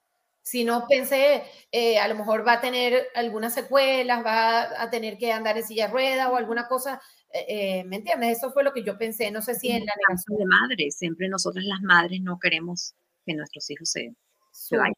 sino 0.42 0.87
pensé, 0.88 1.42
eh, 1.70 1.98
a 1.98 2.09
lo 2.09 2.14
mejor 2.14 2.46
va 2.46 2.55
a 2.55 2.61
tener 2.61 3.09
algunas 3.14 3.53
secuelas, 3.53 4.24
va 4.24 4.83
a 4.83 4.90
tener 4.90 5.18
que 5.18 5.31
andar 5.31 5.59
en 5.59 5.64
silla 5.64 5.87
de 5.87 5.92
rueda 5.92 6.31
o 6.31 6.37
alguna 6.37 6.66
cosa. 6.66 7.01
Eh, 7.33 7.44
eh, 7.48 7.85
¿Me 7.85 7.96
entiendes? 7.96 8.38
Eso 8.38 8.51
fue 8.51 8.64
lo 8.64 8.72
que 8.72 8.83
yo 8.83 8.96
pensé. 8.96 9.31
No 9.31 9.42
sé 9.42 9.55
si 9.55 9.68
en 9.68 9.85
la 9.85 9.92
negación 10.09 10.38
de 10.38 10.46
madre, 10.46 10.90
siempre 10.90 11.29
nosotras 11.29 11.64
las 11.64 11.81
madres 11.83 12.20
no 12.22 12.38
queremos 12.38 12.94
que 13.27 13.35
nuestros 13.35 13.68
hijos 13.68 13.90
se, 13.90 14.14
vayan. 14.77 14.94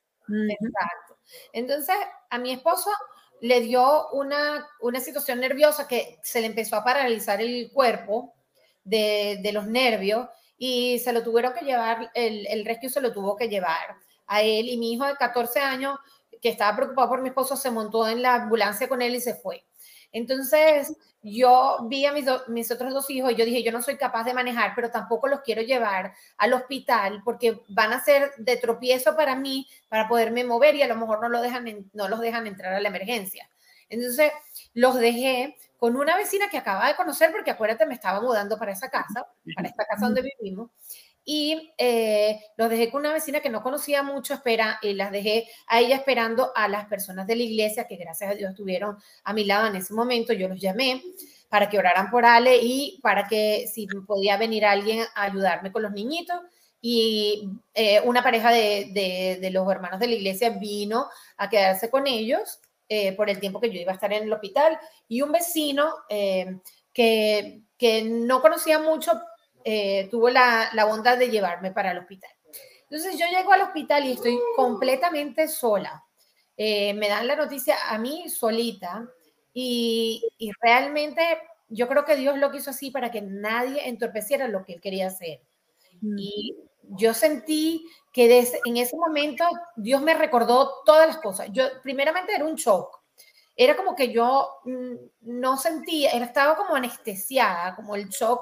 Exacto. 0.50 1.18
Entonces, 1.52 1.96
a 2.30 2.38
mi 2.38 2.52
esposo 2.52 2.90
le 3.40 3.60
dio 3.60 4.10
una, 4.10 4.68
una 4.80 5.00
situación 5.00 5.40
nerviosa 5.40 5.88
que 5.88 6.18
se 6.22 6.40
le 6.40 6.46
empezó 6.46 6.76
a 6.76 6.84
paralizar 6.84 7.40
el 7.40 7.70
cuerpo 7.72 8.34
de, 8.84 9.40
de 9.42 9.52
los 9.52 9.66
nervios 9.66 10.28
y 10.56 10.98
se 11.00 11.12
lo 11.12 11.24
tuvieron 11.24 11.54
que 11.54 11.64
llevar, 11.64 12.10
el, 12.14 12.46
el 12.46 12.64
rescue 12.64 12.88
se 12.88 13.00
lo 13.00 13.12
tuvo 13.12 13.34
que 13.34 13.48
llevar 13.48 13.96
a 14.30 14.42
él 14.42 14.68
y 14.68 14.78
mi 14.78 14.92
hijo 14.92 15.04
de 15.04 15.16
14 15.16 15.58
años, 15.60 15.98
que 16.40 16.48
estaba 16.48 16.76
preocupado 16.76 17.08
por 17.08 17.20
mi 17.20 17.28
esposo, 17.28 17.56
se 17.56 17.70
montó 17.70 18.08
en 18.08 18.22
la 18.22 18.36
ambulancia 18.36 18.88
con 18.88 19.02
él 19.02 19.16
y 19.16 19.20
se 19.20 19.34
fue. 19.34 19.64
Entonces, 20.12 20.96
yo 21.20 21.78
vi 21.88 22.06
a 22.06 22.12
mis, 22.12 22.70
otros 22.70 22.94
dos 22.94 23.10
hijos 23.10 23.32
y 23.32 23.34
yo 23.34 23.44
dije, 23.44 23.64
yo 23.64 23.72
no 23.72 23.82
soy 23.82 23.96
capaz 23.96 24.22
de 24.24 24.32
manejar, 24.32 24.72
pero 24.76 24.90
tampoco 24.90 25.26
los 25.26 25.40
quiero 25.40 25.62
llevar 25.62 26.14
al 26.38 26.52
hospital 26.52 27.22
porque 27.24 27.60
van 27.68 27.92
a 27.92 28.02
ser 28.02 28.32
de 28.38 28.56
tropiezo 28.56 29.16
para 29.16 29.34
mí, 29.34 29.66
para 29.88 30.08
poderme 30.08 30.44
mover 30.44 30.76
y 30.76 30.82
a 30.82 30.88
lo 30.88 30.96
mejor 30.96 31.20
no, 31.20 31.28
no 31.28 32.08
los 32.08 32.20
dejan 32.20 32.46
entrar 32.46 32.72
a 32.72 32.80
la 32.80 32.88
emergencia. 32.88 33.50
Entonces, 33.88 34.30
los 34.74 34.94
dejé 34.94 35.56
con 35.76 35.96
una 35.96 36.16
vecina 36.16 36.48
que 36.48 36.58
acaba 36.58 36.86
de 36.86 36.94
conocer, 36.94 37.32
porque 37.32 37.50
acuérdate, 37.50 37.84
me 37.86 37.94
estaba 37.94 38.20
mudando 38.20 38.56
para 38.56 38.72
esa 38.72 38.88
casa, 38.88 39.26
para 39.56 39.68
esta 39.68 39.84
casa 39.84 40.06
donde 40.06 40.22
vivimos, 40.22 40.70
y 41.32 41.72
eh, 41.78 42.40
los 42.56 42.68
dejé 42.68 42.90
con 42.90 43.02
una 43.02 43.12
vecina 43.12 43.38
que 43.38 43.50
no 43.50 43.62
conocía 43.62 44.02
mucho, 44.02 44.34
espera, 44.34 44.80
y 44.82 44.94
las 44.94 45.12
dejé 45.12 45.46
a 45.68 45.78
ella 45.78 45.94
esperando 45.94 46.50
a 46.56 46.66
las 46.66 46.86
personas 46.86 47.24
de 47.28 47.36
la 47.36 47.44
iglesia 47.44 47.86
que 47.86 47.94
gracias 47.94 48.32
a 48.32 48.34
Dios 48.34 48.50
estuvieron 48.50 48.96
a 49.22 49.32
mi 49.32 49.44
lado 49.44 49.68
en 49.68 49.76
ese 49.76 49.94
momento. 49.94 50.32
Yo 50.32 50.48
los 50.48 50.60
llamé 50.60 51.00
para 51.48 51.70
que 51.70 51.78
oraran 51.78 52.10
por 52.10 52.24
Ale 52.24 52.56
y 52.60 52.98
para 53.00 53.28
que 53.28 53.68
si 53.72 53.86
podía 54.08 54.38
venir 54.38 54.64
alguien 54.64 55.04
a 55.14 55.22
ayudarme 55.22 55.70
con 55.70 55.82
los 55.84 55.92
niñitos. 55.92 56.36
Y 56.80 57.48
eh, 57.74 58.00
una 58.00 58.24
pareja 58.24 58.50
de, 58.50 59.38
de, 59.40 59.50
los 59.52 59.70
hermanos 59.70 60.00
de 60.00 60.08
la 60.08 60.14
iglesia 60.14 60.50
vino 60.50 61.06
a 61.36 61.48
quedarse 61.48 61.90
con 61.90 62.08
ellos 62.08 62.58
eh, 62.88 63.12
por 63.12 63.30
el 63.30 63.38
tiempo 63.38 63.60
que 63.60 63.70
yo 63.70 63.80
iba 63.80 63.92
a 63.92 63.94
estar 63.94 64.12
en 64.12 64.24
el 64.24 64.32
hospital. 64.32 64.76
Y 65.06 65.22
un 65.22 65.30
vecino 65.30 65.94
que, 66.08 67.60
que 67.78 68.02
no 68.02 68.42
conocía 68.42 68.80
mucho, 68.80 69.12
eh, 69.64 70.08
tuvo 70.10 70.30
la, 70.30 70.70
bondad 70.88 71.18
de 71.18 71.30
llevarme 71.30 71.70
para 71.70 71.92
el 71.92 71.98
hospital. 71.98 72.30
Entonces 72.82 73.18
yo 73.18 73.26
llego 73.26 73.52
al 73.52 73.62
hospital 73.62 74.04
y 74.04 74.12
estoy 74.12 74.38
completamente 74.56 75.48
sola. 75.48 76.04
Eh, 76.56 76.92
me 76.94 77.08
dan 77.08 77.26
la 77.26 77.36
noticia 77.36 77.76
a 77.88 77.98
mí 77.98 78.28
solita 78.28 79.08
y, 79.52 80.22
realmente 80.60 81.22
yo 81.68 81.88
creo 81.88 82.04
que 82.04 82.16
Dios 82.16 82.36
lo 82.36 82.50
quiso 82.50 82.70
así 82.70 82.90
para 82.90 83.10
que 83.10 83.22
nadie 83.22 83.88
entorpeciera 83.88 84.48
lo 84.48 84.64
que 84.64 84.74
él 84.74 84.80
quería 84.80 85.06
hacer. 85.06 85.40
Mm. 86.00 86.18
Y 86.18 86.56
yo 86.82 87.14
sentí 87.14 87.86
que 88.12 88.44
en 88.64 88.76
ese 88.76 88.96
momento 88.96 89.44
Dios 89.76 90.02
me 90.02 90.14
recordó 90.14 90.82
todas 90.84 91.06
las 91.06 91.18
cosas. 91.18 91.48
Yo 91.52 91.64
primeramente 91.82 92.34
era 92.34 92.44
un 92.44 92.56
shock. 92.56 93.00
Era 93.56 93.76
como 93.76 93.94
que 93.94 94.10
yo 94.10 94.48
mm, 94.64 94.94
no 95.20 95.56
sentía, 95.56 96.10
estaba 96.12 96.56
como 96.56 96.74
anestesiada, 96.74 97.76
como 97.76 97.94
el 97.94 98.08
shock 98.08 98.40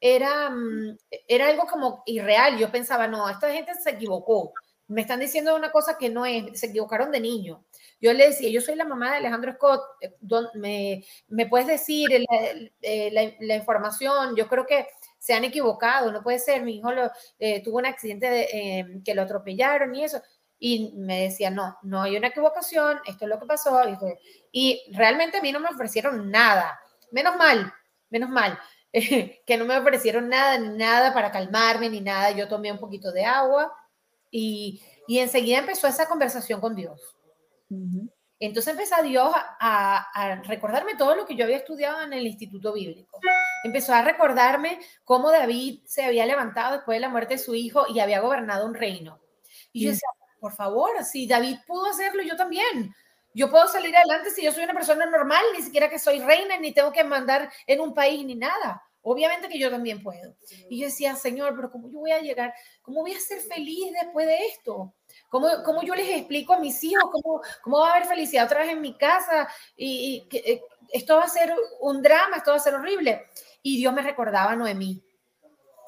era, 0.00 0.50
mm, 0.50 0.96
era 1.28 1.48
algo 1.48 1.66
como 1.66 2.02
irreal. 2.06 2.58
Yo 2.58 2.70
pensaba, 2.70 3.06
no, 3.06 3.28
esta 3.28 3.52
gente 3.52 3.74
se 3.74 3.90
equivocó. 3.90 4.52
Me 4.88 5.02
están 5.02 5.20
diciendo 5.20 5.54
una 5.54 5.70
cosa 5.70 5.96
que 5.98 6.08
no 6.08 6.26
es, 6.26 6.58
se 6.58 6.66
equivocaron 6.66 7.12
de 7.12 7.20
niño. 7.20 7.64
Yo 8.00 8.12
le 8.12 8.28
decía, 8.28 8.48
yo 8.50 8.60
soy 8.60 8.76
la 8.76 8.84
mamá 8.84 9.10
de 9.10 9.18
Alejandro 9.18 9.52
Scott, 9.52 9.82
eh, 10.00 10.16
me, 10.54 11.04
me 11.28 11.46
puedes 11.46 11.66
decir 11.68 12.08
eh, 12.12 13.10
la, 13.40 13.54
información, 13.54 14.34
yo 14.34 14.48
creo 14.48 14.66
que 14.66 14.86
se 15.18 15.34
han 15.34 15.44
equivocado, 15.44 16.10
no 16.10 16.22
puede 16.22 16.38
ser, 16.38 16.62
mi 16.62 16.78
hijo 16.78 16.88
eh, 17.38 17.62
tuvo 17.62 17.78
un 17.78 17.86
accidente 17.86 18.30
de, 18.30 19.02
que 19.04 19.14
lo 19.14 19.22
atropellaron 19.22 19.94
y 19.94 20.04
eso. 20.04 20.22
Y 20.58 20.92
me 20.96 21.22
decía, 21.22 21.50
no, 21.50 21.78
no 21.82 22.02
hay 22.02 22.16
una 22.16 22.28
equivocación, 22.28 23.00
esto 23.06 23.26
es 23.26 23.28
lo 23.28 23.38
que 23.38 23.46
pasó. 23.46 23.80
Y 24.50 24.82
realmente 24.92 25.38
a 25.38 25.42
mí 25.42 25.52
no 25.52 25.60
me 25.60 25.68
ofrecieron 25.68 26.30
nada, 26.30 26.80
menos 27.12 27.36
mal, 27.36 27.72
menos 28.08 28.30
mal. 28.30 28.58
que 29.46 29.56
no 29.56 29.64
me 29.64 29.78
ofrecieron 29.78 30.28
nada, 30.28 30.58
ni 30.58 30.76
nada 30.76 31.14
para 31.14 31.30
calmarme, 31.30 31.88
ni 31.88 32.00
nada. 32.00 32.30
Yo 32.32 32.48
tomé 32.48 32.72
un 32.72 32.78
poquito 32.78 33.12
de 33.12 33.24
agua 33.24 33.72
y, 34.30 34.82
y 35.06 35.18
enseguida 35.18 35.58
empezó 35.58 35.86
esa 35.86 36.08
conversación 36.08 36.60
con 36.60 36.74
Dios. 36.74 37.00
Entonces 38.40 38.72
empezó 38.72 39.02
Dios 39.02 39.32
a, 39.34 40.10
a, 40.12 40.42
recordarme 40.42 40.96
todo 40.96 41.14
lo 41.14 41.26
que 41.26 41.36
yo 41.36 41.44
había 41.44 41.58
estudiado 41.58 42.02
en 42.02 42.12
el 42.12 42.26
Instituto 42.26 42.72
Bíblico. 42.72 43.20
Empezó 43.62 43.92
a 43.92 44.02
recordarme 44.02 44.80
cómo 45.04 45.30
David 45.30 45.80
se 45.84 46.04
había 46.04 46.26
levantado 46.26 46.76
después 46.76 46.96
de 46.96 47.00
la 47.00 47.10
muerte 47.10 47.34
de 47.34 47.38
su 47.38 47.54
hijo 47.54 47.84
y 47.88 48.00
había 48.00 48.20
gobernado 48.20 48.66
un 48.66 48.74
reino. 48.74 49.20
Y 49.72 49.84
yo 49.84 49.90
decía, 49.90 50.08
por 50.40 50.52
favor, 50.54 50.90
si 51.04 51.26
David 51.26 51.58
pudo 51.66 51.86
hacerlo, 51.86 52.22
yo 52.22 52.34
también. 52.34 52.94
Yo 53.34 53.50
puedo 53.50 53.68
salir 53.68 53.96
adelante 53.96 54.30
si 54.30 54.42
yo 54.42 54.52
soy 54.52 54.64
una 54.64 54.74
persona 54.74 55.06
normal, 55.06 55.42
ni 55.56 55.62
siquiera 55.62 55.88
que 55.88 55.98
soy 55.98 56.20
reina, 56.20 56.56
ni 56.58 56.72
tengo 56.72 56.92
que 56.92 57.04
mandar 57.04 57.50
en 57.66 57.80
un 57.80 57.94
país, 57.94 58.24
ni 58.24 58.34
nada. 58.34 58.82
Obviamente 59.02 59.48
que 59.48 59.58
yo 59.58 59.70
también 59.70 60.02
puedo. 60.02 60.34
Y 60.68 60.80
yo 60.80 60.86
decía, 60.86 61.16
Señor, 61.16 61.54
pero 61.56 61.70
¿cómo 61.70 61.90
yo 61.90 62.00
voy 62.00 62.10
a 62.10 62.20
llegar? 62.20 62.52
¿Cómo 62.82 63.00
voy 63.00 63.14
a 63.14 63.20
ser 63.20 63.40
feliz 63.40 63.92
después 63.92 64.26
de 64.26 64.46
esto? 64.46 64.94
¿Cómo, 65.30 65.48
cómo 65.64 65.82
yo 65.82 65.94
les 65.94 66.08
explico 66.10 66.52
a 66.52 66.58
mis 66.58 66.82
hijos? 66.84 67.04
¿Cómo, 67.10 67.40
¿Cómo 67.62 67.78
va 67.78 67.88
a 67.88 67.96
haber 67.96 68.08
felicidad 68.08 68.44
otra 68.44 68.60
vez 68.60 68.70
en 68.70 68.80
mi 68.80 68.96
casa? 68.98 69.48
Y, 69.74 70.26
que, 70.28 70.38
eh, 70.38 70.62
esto 70.92 71.16
va 71.16 71.24
a 71.24 71.28
ser 71.28 71.54
un 71.80 72.02
drama, 72.02 72.36
esto 72.36 72.50
va 72.50 72.58
a 72.58 72.60
ser 72.60 72.74
horrible. 72.74 73.26
Y 73.62 73.78
Dios 73.78 73.94
me 73.94 74.02
recordaba 74.02 74.52
a 74.52 74.56
Noemí. 74.56 75.02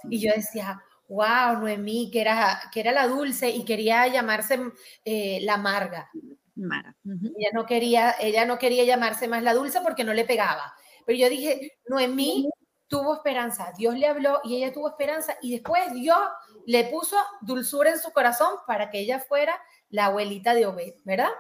Y 0.09 0.21
yo 0.21 0.33
decía, 0.35 0.83
wow, 1.09 1.59
Noemí, 1.59 2.11
que 2.11 2.23
era, 2.23 2.63
que 2.73 2.81
era 2.81 2.93
la 2.93 3.07
dulce 3.07 3.51
y 3.51 3.65
quería 3.65 4.07
llamarse 4.07 4.59
eh, 5.05 5.41
la 5.43 5.55
amarga. 5.55 6.11
Mara. 6.55 6.97
Ella 7.05 7.51
no 7.53 7.67
quería, 7.67 8.15
ella 8.21 8.45
no 8.45 8.59
quería 8.59 8.85
llamarse 8.85 9.29
más 9.29 9.43
la 9.43 9.55
dulce 9.55 9.81
porque 9.81 10.05
no 10.05 10.13
le 10.13 10.25
pegaba. 10.25 10.75
Pero 11.07 11.19
yo 11.19 11.29
dije, 11.29 11.79
Noemí 11.87 12.49
tuvo 12.89 13.15
esperanza, 13.15 13.73
Dios 13.79 13.97
le 13.97 14.07
habló 14.07 14.41
y 14.45 14.57
ella 14.57 14.73
tuvo 14.73 14.91
esperanza 14.91 15.37
y 15.41 15.53
después 15.53 15.95
Dios 15.95 16.19
le 16.67 16.85
puso 16.85 17.17
dulzura 17.41 17.91
en 17.91 17.99
su 17.99 18.13
corazón 18.13 18.57
para 18.67 18.91
que 18.91 18.99
ella 18.99 19.19
fuera 19.19 19.59
la 19.89 20.07
abuelita 20.07 20.53
de 20.53 20.67
Obed, 20.67 20.95
¿verdad? 21.05 21.31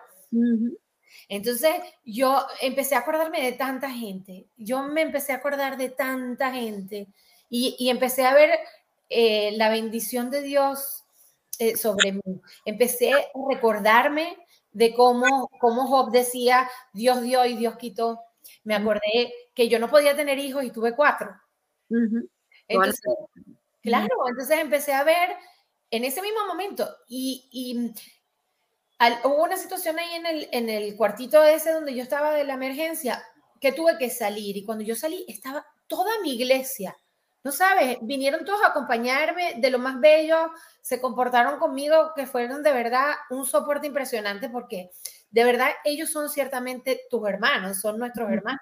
Entonces 1.28 1.74
yo 2.04 2.42
empecé 2.62 2.94
a 2.94 3.00
acordarme 3.00 3.42
de 3.42 3.52
tanta 3.52 3.90
gente, 3.90 4.46
yo 4.56 4.82
me 4.84 5.02
empecé 5.02 5.32
a 5.32 5.36
acordar 5.36 5.76
de 5.76 5.90
tanta 5.90 6.52
gente 6.52 7.08
y, 7.50 7.90
empecé 7.90 8.24
a 8.24 8.32
ver 8.32 8.58
eh, 9.10 9.52
la 9.58 9.68
bendición 9.68 10.30
de 10.30 10.40
Dios 10.40 11.04
eh, 11.58 11.76
sobre 11.76 12.12
mí. 12.12 12.40
Empecé 12.64 13.12
a 13.12 13.18
recordarme 13.50 14.38
de 14.72 14.94
cómo, 14.94 15.48
cómo 15.60 15.86
Job 15.86 16.10
decía, 16.10 16.68
Dios 16.92 17.22
dio 17.22 17.44
y 17.44 17.56
Dios 17.56 17.76
quitó. 17.76 18.20
Me 18.64 18.74
acordé 18.74 19.32
que 19.54 19.68
yo 19.68 19.78
no 19.78 19.88
podía 19.88 20.16
tener 20.16 20.38
hijos 20.38 20.64
y 20.64 20.70
tuve 20.70 20.94
cuatro. 20.94 21.30
Entonces, 22.68 23.00
claro, 23.82 24.16
entonces 24.28 24.58
empecé 24.58 24.92
a 24.92 25.04
ver 25.04 25.36
en 25.90 26.04
ese 26.04 26.22
mismo 26.22 26.46
momento 26.46 26.88
y, 27.08 27.92
hubo 29.24 29.44
una 29.44 29.56
situación 29.56 29.98
ahí 29.98 30.14
en 30.14 30.26
el, 30.26 30.48
en 30.52 30.68
el 30.70 30.96
cuartito 30.96 31.42
ese 31.42 31.72
donde 31.72 31.94
yo 31.94 32.02
estaba 32.02 32.32
de 32.32 32.44
la 32.44 32.54
emergencia 32.54 33.22
que 33.60 33.72
tuve 33.72 33.98
que 33.98 34.10
salir 34.10 34.56
y 34.56 34.64
cuando 34.64 34.84
yo 34.84 34.94
salí 34.94 35.24
estaba 35.28 35.66
toda 35.86 36.10
mi 36.22 36.34
iglesia. 36.34 36.96
No 37.44 37.50
sabes, 37.50 37.98
vinieron 38.02 38.44
todos 38.44 38.62
a 38.62 38.68
acompañarme 38.68 39.54
de 39.56 39.70
lo 39.70 39.80
más 39.80 39.98
bello, 40.00 40.52
se 40.80 41.00
comportaron 41.00 41.58
conmigo 41.58 42.12
que 42.14 42.26
fueron 42.26 42.62
de 42.62 42.72
verdad 42.72 43.14
un 43.30 43.44
soporte 43.46 43.88
impresionante 43.88 44.48
porque 44.48 44.90
de 45.30 45.44
verdad 45.44 45.70
ellos 45.84 46.10
son 46.10 46.28
ciertamente 46.28 47.00
tus 47.10 47.28
hermanos, 47.28 47.80
son 47.80 47.98
nuestros 47.98 48.30
hermanos. 48.30 48.60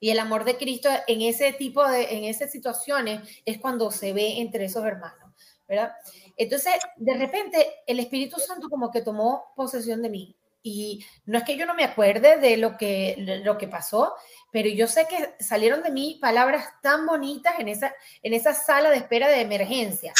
Y 0.00 0.10
el 0.10 0.20
amor 0.20 0.44
de 0.44 0.56
Cristo 0.56 0.88
en 1.08 1.22
ese 1.22 1.52
tipo 1.52 1.86
de, 1.88 2.16
en 2.16 2.24
esas 2.24 2.52
situaciones 2.52 3.28
es 3.44 3.58
cuando 3.58 3.90
se 3.90 4.12
ve 4.12 4.38
entre 4.38 4.66
esos 4.66 4.84
hermanos, 4.84 5.34
¿verdad? 5.66 5.92
Entonces, 6.36 6.74
de 6.96 7.14
repente, 7.14 7.66
el 7.86 7.98
Espíritu 7.98 8.38
Santo 8.38 8.68
como 8.70 8.92
que 8.92 9.02
tomó 9.02 9.52
posesión 9.56 10.00
de 10.02 10.10
mí. 10.10 10.36
Y 10.62 11.06
no 11.24 11.38
es 11.38 11.44
que 11.44 11.56
yo 11.56 11.66
no 11.66 11.74
me 11.74 11.84
acuerde 11.84 12.38
de 12.38 12.56
lo 12.56 12.76
que, 12.76 13.14
lo 13.44 13.56
que 13.56 13.68
pasó, 13.68 14.14
pero 14.50 14.68
yo 14.68 14.86
sé 14.86 15.06
que 15.06 15.34
salieron 15.42 15.82
de 15.82 15.90
mí 15.90 16.18
palabras 16.20 16.66
tan 16.82 17.06
bonitas 17.06 17.58
en 17.58 17.68
esa, 17.68 17.94
en 18.22 18.34
esa 18.34 18.54
sala 18.54 18.90
de 18.90 18.96
espera 18.96 19.28
de 19.28 19.40
emergencia, 19.40 20.12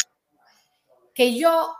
que 1.13 1.35
yo, 1.35 1.75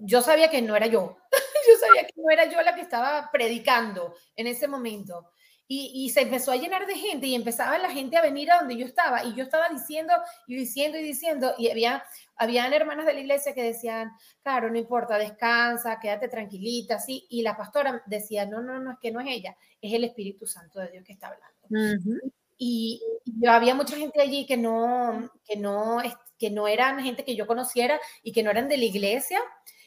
yo 0.00 0.22
sabía 0.22 0.50
que 0.50 0.62
no 0.62 0.74
era 0.76 0.86
yo. 0.86 1.16
yo 1.68 1.78
sabía 1.78 2.06
que 2.06 2.14
no 2.16 2.30
era 2.30 2.44
yo 2.46 2.60
la 2.62 2.74
que 2.74 2.80
estaba 2.80 3.30
predicando 3.30 4.14
en 4.36 4.46
ese 4.46 4.68
momento. 4.68 5.30
Y, 5.66 6.10
se 6.10 6.20
empezó 6.20 6.52
a 6.52 6.56
llenar 6.56 6.86
de 6.86 6.94
gente 6.94 7.26
y 7.26 7.34
empezaba 7.34 7.78
la 7.78 7.90
gente 7.90 8.18
a 8.18 8.22
venir 8.22 8.52
a 8.52 8.58
donde 8.58 8.76
yo 8.76 8.84
estaba 8.84 9.24
y 9.24 9.34
yo 9.34 9.44
estaba 9.44 9.70
diciendo 9.70 10.12
y 10.46 10.56
diciendo 10.56 10.98
y 10.98 11.02
diciendo 11.02 11.54
y 11.58 11.70
había 11.70 12.04
habían 12.36 12.72
hermanas 12.72 13.06
de 13.06 13.14
la 13.14 13.20
iglesia 13.20 13.54
que 13.54 13.62
decían, 13.62 14.10
claro, 14.42 14.70
no 14.70 14.78
importa, 14.78 15.18
descansa, 15.18 15.98
quédate 16.00 16.28
tranquilita, 16.28 16.98
sí, 16.98 17.26
y 17.30 17.42
la 17.42 17.56
pastora 17.56 18.02
decía, 18.06 18.46
no, 18.46 18.60
no, 18.60 18.78
no, 18.80 18.92
es 18.92 18.98
que 19.00 19.10
no 19.10 19.20
es 19.20 19.28
ella, 19.28 19.56
es 19.80 19.92
el 19.92 20.04
Espíritu 20.04 20.46
Santo 20.46 20.80
de 20.80 20.90
Dios 20.90 21.04
que 21.04 21.12
está 21.12 21.28
hablando. 21.28 22.20
Y, 22.56 23.02
yo 23.24 23.50
había 23.50 23.74
mucha 23.74 23.96
gente 23.96 24.20
allí 24.20 24.46
que 24.46 24.56
no, 24.56 25.30
que 25.44 25.56
no, 25.56 25.98
que 26.38 26.50
no 26.50 26.68
eran 26.68 27.02
gente 27.02 27.24
que 27.24 27.36
yo 27.36 27.46
conociera 27.46 27.98
y 28.22 28.32
que 28.32 28.42
no 28.42 28.50
eran 28.50 28.68
de 28.68 28.76
la 28.76 28.84
iglesia, 28.84 29.40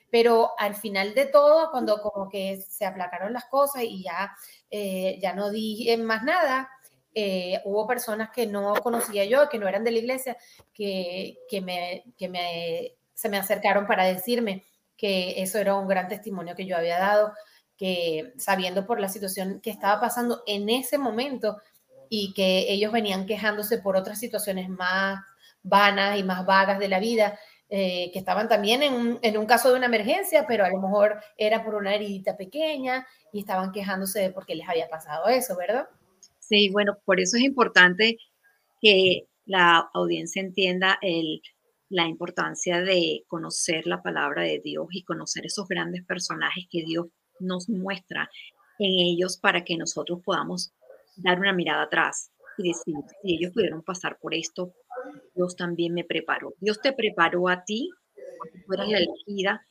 pero 0.09 0.51
al 0.57 0.75
final 0.75 1.13
de 1.13 1.25
todo, 1.25 1.69
cuando 1.71 2.01
como 2.01 2.29
que 2.29 2.61
se 2.61 2.85
aplacaron 2.85 3.33
las 3.33 3.45
cosas 3.45 3.83
y 3.83 4.03
ya, 4.03 4.35
eh, 4.69 5.19
ya 5.21 5.33
no 5.33 5.49
dije 5.49 5.97
más 5.97 6.23
nada, 6.23 6.69
eh, 7.13 7.61
hubo 7.65 7.87
personas 7.87 8.29
que 8.29 8.45
no 8.45 8.75
conocía 8.75 9.25
yo, 9.25 9.49
que 9.49 9.57
no 9.57 9.67
eran 9.67 9.83
de 9.83 9.91
la 9.91 9.97
iglesia, 9.97 10.37
que, 10.73 11.39
que, 11.49 11.61
me, 11.61 12.03
que 12.17 12.29
me, 12.29 12.95
se 13.13 13.29
me 13.29 13.37
acercaron 13.37 13.87
para 13.87 14.05
decirme 14.05 14.63
que 14.95 15.41
eso 15.41 15.57
era 15.59 15.75
un 15.75 15.87
gran 15.87 16.07
testimonio 16.07 16.55
que 16.55 16.65
yo 16.65 16.77
había 16.77 16.99
dado, 16.99 17.33
que 17.75 18.33
sabiendo 18.37 18.85
por 18.85 18.99
la 18.99 19.09
situación 19.09 19.61
que 19.61 19.69
estaba 19.69 19.99
pasando 19.99 20.43
en 20.47 20.69
ese 20.69 20.97
momento 20.97 21.57
y 22.09 22.33
que 22.33 22.71
ellos 22.71 22.91
venían 22.91 23.25
quejándose 23.25 23.79
por 23.79 23.95
otras 23.95 24.19
situaciones 24.19 24.69
más 24.69 25.19
vanas 25.63 26.17
y 26.17 26.23
más 26.23 26.45
vagas 26.45 26.79
de 26.79 26.87
la 26.87 26.99
vida, 26.99 27.37
eh, 27.69 28.11
que 28.13 28.19
estaban 28.19 28.47
también 28.47 28.81
en 28.81 29.37
un, 29.37 29.45
caso 29.45 29.69
de 29.69 29.75
una 29.75 29.87
emergencia, 29.87 30.45
pero 30.47 30.63
a 30.63 30.69
lo 30.69 30.79
mejor 30.79 31.19
era 31.37 31.65
por 31.65 31.75
una 31.75 31.93
heridita 31.93 32.37
pequeña 32.37 33.05
y 33.33 33.39
estaban 33.39 33.73
quejándose 33.73 34.21
de 34.21 34.31
por 34.31 34.45
qué 34.45 34.55
les 34.55 34.69
había 34.69 34.87
pasado 34.87 35.27
eso, 35.27 35.57
¿verdad? 35.57 35.87
Sí, 36.39 36.69
bueno, 36.69 36.97
por 37.03 37.19
eso 37.19 37.35
es 37.35 37.43
importante 37.43 38.17
que 38.81 39.27
la 39.45 39.89
audiencia 39.93 40.41
entienda 40.41 40.97
la 41.89 42.07
importancia 42.07 42.81
de 42.81 43.23
conocer 43.27 43.85
la 43.85 44.01
palabra 44.01 44.43
de 44.43 44.61
Dios 44.63 44.87
y 44.91 45.03
conocer 45.03 45.45
esos 45.45 45.67
grandes 45.67 46.05
personajes 46.05 46.65
que 46.69 46.83
Dios 46.85 47.07
nos 47.39 47.67
muestra 47.67 48.29
en 48.79 48.93
ellos 48.93 49.37
para 49.37 49.63
que 49.63 49.75
nosotros 49.75 50.21
podamos 50.23 50.71
dar 51.17 51.39
una 51.39 51.53
mirada 51.53 51.83
atrás 51.83 52.31
y 52.57 52.69
decir, 52.69 52.95
si 53.21 53.35
ellos 53.35 53.53
pudieron 53.53 53.83
pasar 53.83 54.17
por 54.19 54.33
esto, 54.33 54.73
Dios 55.35 55.55
también 55.55 55.93
me 55.93 56.03
preparó. 56.03 56.53
Dios 56.59 56.81
te 56.81 56.93
preparó 56.93 57.47
a 57.49 57.63
ti, 57.63 57.89
porque 58.39 58.59
tú 58.65 58.73
eras 58.73 58.89
la 58.89 58.97
elegida, 58.97 59.65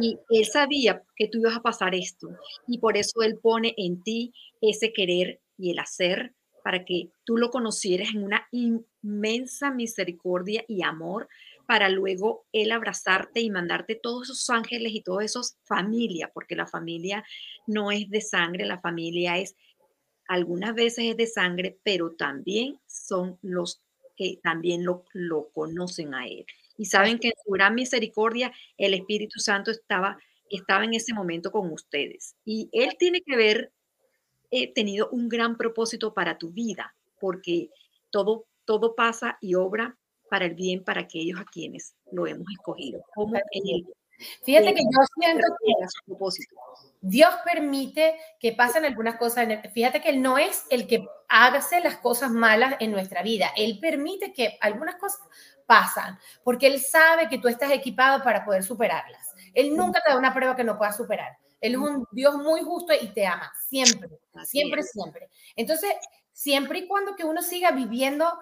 y 0.00 0.18
Él 0.30 0.44
sabía 0.46 1.02
que 1.16 1.28
tú 1.28 1.38
ibas 1.38 1.56
a 1.56 1.62
pasar 1.62 1.94
esto, 1.94 2.28
y 2.66 2.78
por 2.78 2.96
eso 2.96 3.22
Él 3.22 3.38
pone 3.42 3.74
en 3.76 4.02
ti 4.02 4.32
ese 4.60 4.92
querer 4.92 5.40
y 5.56 5.72
el 5.72 5.78
hacer 5.78 6.34
para 6.62 6.84
que 6.84 7.10
tú 7.24 7.36
lo 7.36 7.50
conocieras 7.50 8.10
en 8.10 8.24
una 8.24 8.46
inmensa 8.52 9.70
misericordia 9.70 10.64
y 10.68 10.82
amor 10.82 11.28
para 11.66 11.88
luego 11.88 12.46
Él 12.52 12.72
abrazarte 12.72 13.40
y 13.40 13.50
mandarte 13.50 13.94
todos 13.94 14.24
esos 14.30 14.50
ángeles 14.50 14.92
y 14.94 15.02
todos 15.02 15.22
esos 15.22 15.56
familia, 15.64 16.30
porque 16.32 16.56
la 16.56 16.66
familia 16.66 17.24
no 17.66 17.90
es 17.90 18.08
de 18.10 18.20
sangre, 18.20 18.64
la 18.64 18.80
familia 18.80 19.38
es, 19.38 19.54
algunas 20.28 20.74
veces 20.74 21.06
es 21.06 21.16
de 21.16 21.26
sangre, 21.26 21.78
pero 21.82 22.12
también 22.12 22.78
son 22.86 23.38
los 23.42 23.82
que 24.16 24.38
también 24.42 24.84
lo, 24.84 25.04
lo 25.12 25.48
conocen 25.50 26.14
a 26.14 26.26
Él. 26.26 26.46
Y 26.76 26.86
saben 26.86 27.18
que 27.18 27.28
en 27.28 27.34
su 27.44 27.50
gran 27.50 27.74
misericordia 27.74 28.52
el 28.76 28.94
Espíritu 28.94 29.40
Santo 29.40 29.70
estaba, 29.70 30.18
estaba 30.50 30.84
en 30.84 30.94
ese 30.94 31.14
momento 31.14 31.50
con 31.50 31.72
ustedes. 31.72 32.36
Y 32.44 32.68
Él 32.72 32.96
tiene 32.98 33.22
que 33.22 33.36
ver 33.36 33.72
he 34.50 34.72
tenido 34.72 35.08
un 35.10 35.28
gran 35.28 35.56
propósito 35.56 36.14
para 36.14 36.38
tu 36.38 36.50
vida, 36.50 36.94
porque 37.20 37.70
todo, 38.10 38.46
todo 38.64 38.94
pasa 38.94 39.38
y 39.40 39.54
obra 39.54 39.96
para 40.30 40.46
el 40.46 40.54
bien 40.54 40.84
para 40.84 41.02
aquellos 41.02 41.40
a 41.40 41.44
quienes 41.44 41.94
lo 42.12 42.26
hemos 42.26 42.46
escogido. 42.50 43.02
Como 43.14 43.34
Fíjate 44.44 44.74
que 44.74 44.82
yo 44.82 45.00
siento 45.20 45.46
que 45.64 45.72
propósito. 46.06 46.56
Dios 47.00 47.32
permite 47.44 48.16
que 48.40 48.52
pasen 48.52 48.84
algunas 48.84 49.16
cosas. 49.16 49.46
Fíjate 49.72 50.00
que 50.00 50.10
Él 50.10 50.22
no 50.22 50.38
es 50.38 50.64
el 50.70 50.86
que 50.86 51.06
hace 51.28 51.80
las 51.80 51.98
cosas 51.98 52.30
malas 52.30 52.76
en 52.80 52.90
nuestra 52.90 53.22
vida. 53.22 53.52
Él 53.56 53.78
permite 53.80 54.32
que 54.32 54.58
algunas 54.60 54.96
cosas 54.96 55.20
pasan, 55.66 56.18
porque 56.42 56.66
Él 56.66 56.80
sabe 56.80 57.28
que 57.28 57.38
tú 57.38 57.48
estás 57.48 57.70
equipado 57.70 58.24
para 58.24 58.44
poder 58.44 58.64
superarlas. 58.64 59.32
Él 59.54 59.76
nunca 59.76 60.00
te 60.04 60.10
da 60.10 60.18
una 60.18 60.34
prueba 60.34 60.56
que 60.56 60.64
no 60.64 60.78
puedas 60.78 60.96
superar. 60.96 61.36
Él 61.60 61.72
es 61.72 61.78
un 61.78 62.06
Dios 62.12 62.36
muy 62.36 62.62
justo 62.62 62.92
y 63.00 63.08
te 63.08 63.26
ama, 63.26 63.52
siempre, 63.68 64.08
siempre, 64.44 64.82
siempre. 64.82 65.28
Entonces, 65.56 65.90
siempre 66.32 66.80
y 66.80 66.86
cuando 66.86 67.16
que 67.16 67.24
uno 67.24 67.42
siga 67.42 67.72
viviendo, 67.72 68.32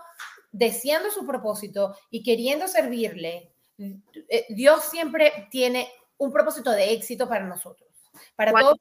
deseando 0.52 1.10
su 1.10 1.26
propósito 1.26 1.96
y 2.10 2.22
queriendo 2.22 2.68
servirle, 2.68 3.52
Dios 4.48 4.84
siempre 4.84 5.48
tiene 5.50 5.88
un 6.18 6.32
propósito 6.32 6.70
de 6.70 6.92
éxito 6.92 7.28
para 7.28 7.44
nosotros, 7.44 7.88
para 8.34 8.52
todos 8.52 8.78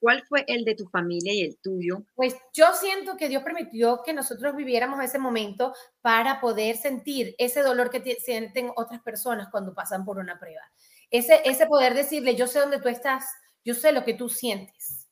¿Cuál 0.00 0.24
fue 0.26 0.44
el 0.46 0.64
de 0.64 0.74
tu 0.74 0.88
familia 0.88 1.32
y 1.34 1.42
el 1.42 1.58
tuyo? 1.58 2.02
Pues 2.14 2.34
yo 2.54 2.72
siento 2.72 3.18
que 3.18 3.28
Dios 3.28 3.42
permitió 3.42 4.00
que 4.02 4.14
nosotros 4.14 4.56
viviéramos 4.56 5.04
ese 5.04 5.18
momento 5.18 5.74
para 6.00 6.40
poder 6.40 6.78
sentir 6.78 7.34
ese 7.36 7.60
dolor 7.60 7.90
que 7.90 8.16
sienten 8.18 8.72
otras 8.76 9.02
personas 9.02 9.48
cuando 9.50 9.74
pasan 9.74 10.06
por 10.06 10.16
una 10.16 10.38
prueba. 10.38 10.62
Ese, 11.10 11.42
ese 11.44 11.66
poder 11.66 11.92
decirle, 11.92 12.34
yo 12.34 12.46
sé 12.46 12.60
dónde 12.60 12.80
tú 12.80 12.88
estás, 12.88 13.26
yo 13.62 13.74
sé 13.74 13.92
lo 13.92 14.02
que 14.02 14.14
tú 14.14 14.30
sientes. 14.30 15.06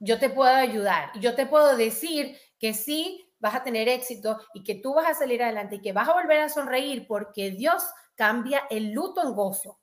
Yo 0.00 0.18
te 0.18 0.30
puedo 0.30 0.50
ayudar. 0.50 1.10
Yo 1.20 1.36
te 1.36 1.46
puedo 1.46 1.76
decir 1.76 2.36
que 2.58 2.74
sí 2.74 3.32
vas 3.38 3.54
a 3.54 3.62
tener 3.62 3.88
éxito 3.88 4.40
y 4.52 4.64
que 4.64 4.74
tú 4.74 4.94
vas 4.94 5.08
a 5.08 5.14
salir 5.14 5.44
adelante 5.44 5.76
y 5.76 5.80
que 5.80 5.92
vas 5.92 6.08
a 6.08 6.14
volver 6.14 6.40
a 6.40 6.48
sonreír 6.48 7.06
porque 7.06 7.52
Dios 7.52 7.84
cambia 8.18 8.64
el 8.68 8.90
luto 8.92 9.22
en 9.22 9.32
gozo. 9.32 9.78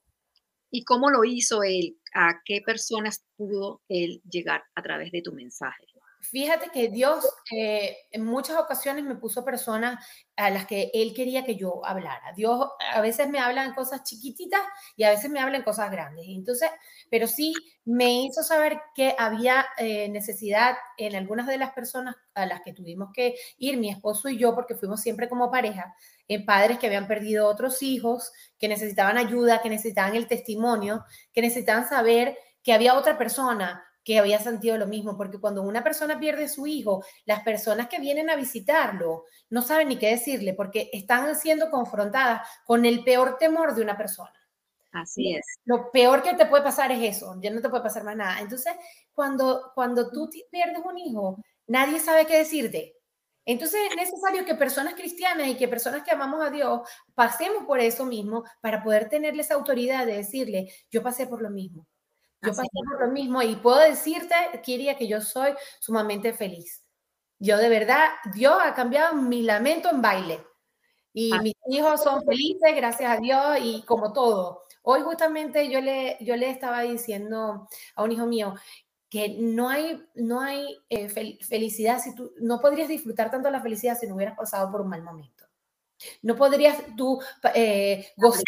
¿Y 0.70 0.84
cómo 0.84 1.10
lo 1.10 1.24
hizo 1.24 1.64
él? 1.64 1.98
¿A 2.14 2.42
qué 2.44 2.62
personas 2.66 3.24
pudo 3.38 3.82
él 3.88 4.22
llegar 4.30 4.62
a 4.76 4.84
través 4.84 5.12
de 5.14 5.22
tu 5.22 5.32
mensaje? 5.32 5.86
Fíjate 6.32 6.70
que 6.72 6.90
Dios 6.90 7.26
eh, 7.56 7.98
en 8.12 8.26
muchas 8.26 8.58
ocasiones 8.58 9.04
me 9.04 9.16
puso 9.16 9.44
personas 9.44 10.06
a 10.36 10.50
las 10.50 10.66
que 10.66 10.92
Él 10.94 11.14
quería 11.14 11.46
que 11.46 11.56
yo 11.56 11.86
hablara. 11.86 12.34
Dios 12.36 12.68
a 12.94 13.02
veces 13.02 13.30
me 13.30 13.40
habla 13.40 13.64
en 13.64 13.74
cosas 13.74 14.04
chiquititas 14.04 14.62
y 14.96 15.04
a 15.04 15.12
veces 15.12 15.30
me 15.30 15.40
habla 15.40 15.58
en 15.58 15.64
cosas 15.64 15.90
grandes. 15.92 16.26
Entonces, 16.28 16.70
pero 17.10 17.28
sí 17.28 17.54
me 17.86 18.24
hizo 18.24 18.44
saber 18.44 18.82
que 18.94 19.16
había 19.18 19.66
eh, 19.78 20.10
necesidad 20.10 20.76
en 20.98 21.16
algunas 21.16 21.48
de 21.48 21.58
las 21.58 21.72
personas 21.72 22.16
a 22.34 22.46
las 22.46 22.62
que 22.62 22.74
tuvimos 22.74 23.10
que 23.14 23.36
ir, 23.58 23.78
mi 23.78 23.90
esposo 23.90 24.28
y 24.30 24.38
yo, 24.38 24.56
porque 24.56 24.76
fuimos 24.76 25.02
siempre 25.02 25.30
como 25.30 25.52
pareja, 25.52 25.96
en 26.28 26.46
padres 26.46 26.80
que 26.80 26.88
habían 26.88 27.08
perdido 27.08 27.48
otros 27.48 27.82
hijos, 27.84 28.32
que 28.60 28.68
necesitaban 28.68 29.18
ayuda, 29.18 29.62
que 29.62 29.70
necesitaban 29.70 30.16
el 30.16 30.28
testimonio, 30.28 31.06
que 31.34 31.42
necesitaban 31.42 31.88
saber 31.88 32.38
que 32.64 32.74
había 32.74 32.96
otra 32.96 33.18
persona 33.18 33.85
que 34.06 34.20
había 34.20 34.40
sentido 34.40 34.78
lo 34.78 34.86
mismo, 34.86 35.18
porque 35.18 35.40
cuando 35.40 35.64
una 35.64 35.84
persona 35.84 36.20
pierde 36.20 36.48
su 36.48 36.68
hijo, 36.68 37.04
las 37.26 37.42
personas 37.42 37.90
que 37.90 38.00
vienen 38.00 38.30
a 38.30 38.36
visitarlo 38.36 39.26
no 39.50 39.64
saben 39.64 39.90
ni 39.90 39.98
qué 39.98 40.12
decirle, 40.12 40.54
porque 40.54 40.92
están 40.94 41.36
siendo 41.36 41.72
confrontadas 41.72 42.48
con 42.66 42.86
el 42.86 43.04
peor 43.04 43.38
temor 43.38 43.74
de 43.74 43.82
una 43.82 43.98
persona. 43.98 44.32
Así 44.92 45.36
es. 45.36 45.46
Lo 45.66 45.92
peor 45.92 46.22
que 46.22 46.36
te 46.36 46.46
puede 46.46 46.64
pasar 46.64 46.92
es 46.92 47.18
eso, 47.18 47.36
ya 47.42 47.50
no 47.50 47.62
te 47.62 47.68
puede 47.68 47.84
pasar 47.84 48.04
más 48.04 48.16
nada. 48.16 48.40
Entonces, 48.40 48.74
cuando, 49.12 49.72
cuando 49.74 50.12
tú 50.12 50.30
pierdes 50.52 50.82
un 50.86 50.98
hijo, 51.00 51.44
nadie 51.66 52.00
sabe 52.00 52.28
qué 52.28 52.38
decirte. 52.38 52.96
Entonces 53.44 53.80
es 53.90 53.96
necesario 53.96 54.46
que 54.46 54.56
personas 54.56 54.94
cristianas 54.94 55.48
y 55.48 55.58
que 55.58 55.68
personas 55.68 56.04
que 56.04 56.12
amamos 56.12 56.44
a 56.46 56.50
Dios 56.50 56.82
pasemos 57.14 57.66
por 57.66 57.80
eso 57.80 58.06
mismo 58.06 58.44
para 58.62 58.84
poder 58.84 59.10
tenerles 59.10 59.52
autoridad 59.52 60.06
de 60.06 60.18
decirle, 60.18 60.72
yo 60.90 61.04
pasé 61.04 61.28
por 61.28 61.42
lo 61.42 61.50
mismo. 61.50 61.88
Yo 62.46 62.54
pasé 62.54 62.70
por 62.74 63.08
lo 63.08 63.12
mismo 63.12 63.42
y 63.42 63.56
puedo 63.56 63.78
decirte, 63.78 64.36
Kiria, 64.64 64.98
que 64.98 65.08
yo 65.08 65.22
soy 65.22 65.54
sumamente 65.80 66.34
feliz. 66.34 66.84
Yo 67.40 67.58
de 67.58 67.70
verdad, 67.70 68.10
Dios 68.34 68.56
ha 68.62 68.74
cambiado 68.74 69.16
mi 69.16 69.42
lamento 69.42 69.90
en 69.90 70.02
baile. 70.02 70.46
Y 71.14 71.32
mis 71.40 71.54
hijos 71.70 72.04
son 72.04 72.24
felices, 72.26 72.76
gracias 72.76 73.18
a 73.18 73.22
Dios, 73.22 73.58
y 73.62 73.84
como 73.84 74.12
todo. 74.12 74.64
Hoy 74.82 75.02
justamente 75.02 75.70
yo 75.70 75.80
le, 75.80 76.18
yo 76.20 76.36
le 76.36 76.50
estaba 76.50 76.82
diciendo 76.82 77.70
a 77.96 78.04
un 78.04 78.12
hijo 78.12 78.26
mío, 78.26 78.56
que 79.10 79.30
no 79.40 79.70
hay, 79.70 80.04
no 80.16 80.42
hay 80.42 80.78
eh, 80.90 81.08
felicidad 81.08 82.02
si 82.02 82.14
tú 82.14 82.34
no 82.42 82.60
podrías 82.60 82.90
disfrutar 82.90 83.32
tanto 83.32 83.50
la 83.50 83.62
felicidad 83.62 83.98
si 83.98 84.08
no 84.08 84.16
hubieras 84.16 84.36
pasado 84.36 84.70
por 84.70 84.82
un 84.82 84.90
mal 84.90 85.04
momento. 85.04 85.46
No 86.22 86.36
podrías 86.36 86.78
tú 86.98 87.22
eh, 87.54 88.08
gozar, 88.18 88.44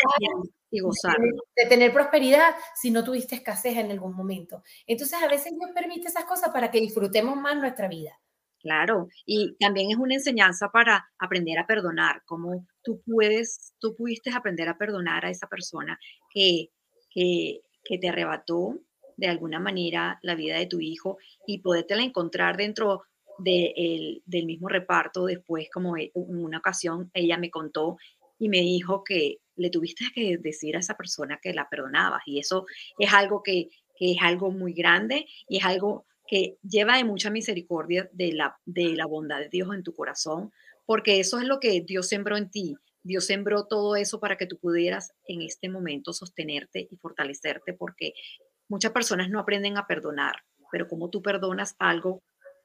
y 0.69 0.79
gozar. 0.79 1.17
De, 1.55 1.65
tener 1.67 1.93
prosperidad 1.93 2.55
si 2.75 2.91
no 2.91 3.03
tuviste 3.03 3.35
escasez 3.35 3.77
en 3.77 3.91
algún 3.91 4.15
momento. 4.15 4.63
Entonces 4.85 5.21
a 5.21 5.27
veces 5.27 5.53
Dios 5.57 5.71
permite 5.73 6.07
esas 6.07 6.25
cosas 6.25 6.49
para 6.51 6.71
que 6.71 6.79
disfrutemos 6.79 7.37
más 7.37 7.55
nuestra 7.57 7.87
vida. 7.87 8.19
Claro, 8.59 9.07
y 9.25 9.55
también 9.59 9.91
es 9.91 9.97
una 9.97 10.15
enseñanza 10.15 10.69
para 10.69 11.07
aprender 11.19 11.59
a 11.59 11.67
perdonar, 11.67 12.23
cómo 12.25 12.65
tú 12.81 13.01
puedes, 13.05 13.75
tú 13.79 13.95
pudiste 13.95 14.31
aprender 14.31 14.67
a 14.67 14.77
perdonar 14.77 15.25
a 15.25 15.29
esa 15.29 15.47
persona 15.47 15.97
que, 16.33 16.71
que, 17.09 17.61
que 17.83 17.97
te 17.99 18.09
arrebató, 18.09 18.79
de 19.17 19.27
alguna 19.27 19.59
manera 19.59 20.19
la 20.21 20.35
vida 20.35 20.57
de 20.57 20.67
tu 20.67 20.79
hijo 20.79 21.17
y 21.45 21.59
podértela 21.59 22.03
encontrar 22.03 22.55
dentro 22.55 23.03
del 23.39 24.45
mismo 24.45 24.67
reparto 24.67 25.25
después, 25.25 25.69
como 25.71 25.97
en 25.97 26.11
una 26.13 26.59
ocasión 26.59 27.11
ella 27.13 27.37
me 27.37 27.51
contó 27.51 27.97
y 28.39 28.49
me 28.49 28.61
dijo 28.61 29.03
que 29.03 29.37
le 29.57 29.69
tuviste 29.69 30.05
que 30.13 30.37
decir 30.37 30.75
a 30.75 30.79
esa 30.79 30.95
persona 30.95 31.39
que 31.41 31.53
la 31.53 31.67
perdonabas 31.69 32.21
y 32.25 32.39
eso 32.39 32.65
es 32.97 33.13
algo 33.13 33.43
que, 33.43 33.69
es 33.99 34.17
algo 34.21 34.51
muy 34.51 34.73
grande 34.73 35.25
y 35.49 35.57
es 35.57 35.65
algo 35.65 36.05
que 36.27 36.57
lleva 36.61 36.97
de 36.97 37.03
mucha 37.03 37.29
misericordia 37.29 38.09
de 38.13 38.33
la, 38.33 38.55
de 38.65 38.95
la 38.95 39.05
bondad 39.05 39.39
de 39.39 39.49
Dios 39.49 39.73
en 39.73 39.81
tu 39.81 39.93
corazón, 39.93 40.51
porque 40.85 41.19
eso 41.19 41.39
es 41.39 41.45
lo 41.45 41.59
que 41.59 41.81
Dios 41.81 42.07
sembró 42.07 42.37
en 42.37 42.51
ti. 42.51 42.75
Dios 43.01 43.25
sembró 43.25 43.65
todo 43.65 43.95
eso 43.95 44.19
para 44.19 44.37
que 44.37 44.45
tú 44.45 44.59
pudieras 44.59 45.13
en 45.25 45.41
este 45.41 45.69
momento 45.69 46.13
sostenerte 46.13 46.87
y 46.91 46.97
fortalecerte, 46.97 47.73
porque 47.73 48.13
Muchas 48.69 48.91
personas 48.91 49.29
no 49.29 49.39
aprenden 49.39 49.77
a 49.77 49.87
perdonar, 49.87 50.43
pero 50.71 50.87
como 50.87 51.09
tú 51.09 51.21
perdonas 51.21 51.75
algo 51.79 52.21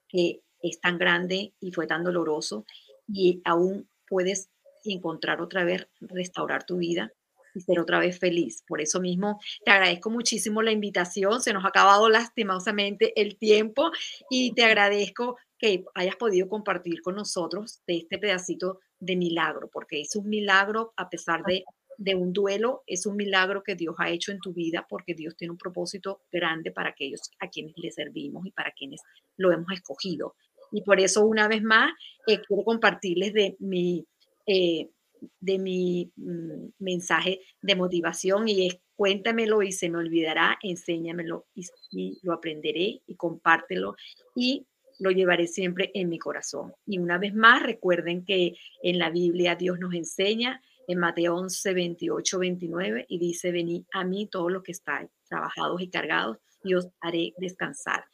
que 0.08 0.40
es 0.60 0.80
tan 0.80 0.98
grande 0.98 1.54
y 1.60 1.72
fue 1.72 1.86
tan 1.86 2.02
doloroso 2.02 2.64
y 3.06 3.40
aún 3.44 3.88
puedes 4.08 4.50
encontrar 4.84 5.40
otra 5.40 5.64
vez, 5.64 5.88
restaurar 6.00 6.64
tu 6.64 6.78
vida 6.78 7.12
y 7.54 7.60
ser 7.60 7.78
otra 7.78 7.98
vez 7.98 8.18
feliz. 8.18 8.64
Por 8.66 8.80
eso 8.80 9.00
mismo 9.00 9.40
te 9.64 9.70
agradezco 9.70 10.10
muchísimo 10.10 10.62
la 10.62 10.72
invitación. 10.72 11.40
Se 11.40 11.52
nos 11.52 11.64
ha 11.64 11.68
acabado 11.68 12.08
lastimosamente 12.08 13.12
el 13.20 13.36
tiempo 13.36 13.90
y 14.30 14.54
te 14.54 14.64
agradezco 14.64 15.36
que 15.58 15.84
hayas 15.94 16.16
podido 16.16 16.48
compartir 16.48 17.02
con 17.02 17.14
nosotros 17.14 17.82
de 17.86 17.98
este 17.98 18.18
pedacito 18.18 18.80
de 18.98 19.16
milagro, 19.16 19.68
porque 19.72 20.00
es 20.00 20.16
un 20.16 20.28
milagro 20.28 20.92
a 20.96 21.08
pesar 21.08 21.42
de 21.44 21.64
de 21.98 22.14
un 22.14 22.32
duelo 22.32 22.82
es 22.86 23.06
un 23.06 23.16
milagro 23.16 23.62
que 23.62 23.74
Dios 23.74 23.94
ha 23.98 24.10
hecho 24.10 24.32
en 24.32 24.40
tu 24.40 24.52
vida 24.52 24.86
porque 24.88 25.14
Dios 25.14 25.36
tiene 25.36 25.52
un 25.52 25.58
propósito 25.58 26.22
grande 26.32 26.72
para 26.72 26.90
aquellos 26.90 27.20
a 27.38 27.48
quienes 27.48 27.74
le 27.76 27.90
servimos 27.90 28.46
y 28.46 28.50
para 28.50 28.72
quienes 28.72 29.00
lo 29.36 29.52
hemos 29.52 29.70
escogido. 29.72 30.34
Y 30.72 30.82
por 30.82 31.00
eso 31.00 31.24
una 31.24 31.48
vez 31.48 31.62
más 31.62 31.92
eh, 32.26 32.40
quiero 32.40 32.64
compartirles 32.64 33.32
de 33.34 33.56
mi, 33.60 34.06
eh, 34.46 34.90
de 35.40 35.58
mi 35.58 36.12
mm, 36.16 36.70
mensaje 36.78 37.40
de 37.60 37.76
motivación 37.76 38.48
y 38.48 38.66
es 38.66 38.78
cuéntamelo 38.96 39.62
y 39.62 39.72
se 39.72 39.88
me 39.88 39.98
olvidará, 39.98 40.58
enséñamelo 40.62 41.46
y, 41.54 41.66
y 41.90 42.18
lo 42.22 42.32
aprenderé 42.32 43.02
y 43.06 43.14
compártelo 43.16 43.96
y 44.34 44.66
lo 44.98 45.10
llevaré 45.10 45.46
siempre 45.46 45.90
en 45.94 46.08
mi 46.08 46.18
corazón. 46.18 46.72
Y 46.86 46.98
una 46.98 47.18
vez 47.18 47.34
más, 47.34 47.62
recuerden 47.62 48.24
que 48.24 48.54
en 48.82 48.98
la 48.98 49.10
Biblia 49.10 49.56
Dios 49.56 49.78
nos 49.78 49.94
enseña 49.94 50.62
en 50.86 50.98
Mateo 50.98 51.36
11, 51.36 51.74
28, 51.74 52.38
29, 52.38 53.06
y 53.08 53.18
dice, 53.18 53.52
venid 53.52 53.84
a 53.92 54.04
mí 54.04 54.28
todos 54.28 54.50
los 54.50 54.62
que 54.62 54.72
estáis 54.72 55.10
trabajados 55.28 55.80
y 55.80 55.88
cargados, 55.88 56.38
y 56.64 56.74
os 56.74 56.88
haré 57.00 57.34
descansar. 57.38 58.04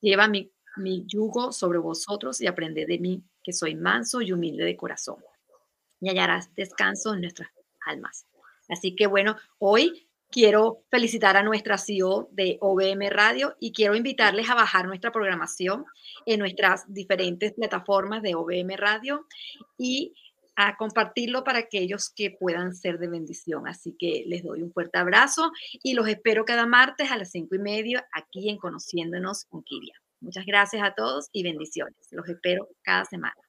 Lleva 0.00 0.28
mi, 0.28 0.50
mi 0.76 1.04
yugo 1.06 1.52
sobre 1.52 1.78
vosotros 1.78 2.40
y 2.40 2.46
aprended 2.46 2.86
de 2.86 2.98
mí, 2.98 3.22
que 3.42 3.52
soy 3.52 3.74
manso 3.74 4.20
y 4.20 4.32
humilde 4.32 4.64
de 4.64 4.76
corazón, 4.76 5.18
y 6.00 6.08
hallarás 6.08 6.54
descanso 6.54 7.14
en 7.14 7.22
nuestras 7.22 7.50
almas. 7.84 8.26
Así 8.68 8.94
que 8.94 9.06
bueno, 9.06 9.36
hoy 9.58 10.08
quiero 10.30 10.82
felicitar 10.90 11.36
a 11.36 11.42
nuestra 11.42 11.78
CEO 11.78 12.28
de 12.32 12.58
OBM 12.60 13.08
Radio 13.10 13.56
y 13.60 13.72
quiero 13.72 13.94
invitarles 13.94 14.50
a 14.50 14.54
bajar 14.54 14.86
nuestra 14.86 15.10
programación 15.10 15.84
en 16.26 16.38
nuestras 16.40 16.84
diferentes 16.92 17.52
plataformas 17.52 18.22
de 18.22 18.34
OBM 18.34 18.76
Radio 18.76 19.26
y 19.78 20.14
a 20.60 20.76
compartirlo 20.76 21.44
para 21.44 21.60
aquellos 21.60 22.10
que 22.10 22.32
puedan 22.32 22.74
ser 22.74 22.98
de 22.98 23.08
bendición. 23.08 23.68
Así 23.68 23.94
que 23.96 24.24
les 24.26 24.42
doy 24.42 24.62
un 24.62 24.72
fuerte 24.72 24.98
abrazo 24.98 25.52
y 25.84 25.94
los 25.94 26.08
espero 26.08 26.44
cada 26.44 26.66
martes 26.66 27.10
a 27.12 27.16
las 27.16 27.30
cinco 27.30 27.54
y 27.54 27.60
media 27.60 28.06
aquí 28.12 28.50
en 28.50 28.58
Conociéndonos 28.58 29.44
con 29.44 29.62
Kiria. 29.62 29.94
Muchas 30.20 30.44
gracias 30.44 30.82
a 30.82 30.94
todos 30.94 31.28
y 31.32 31.44
bendiciones. 31.44 32.08
Los 32.10 32.28
espero 32.28 32.68
cada 32.82 33.04
semana. 33.04 33.47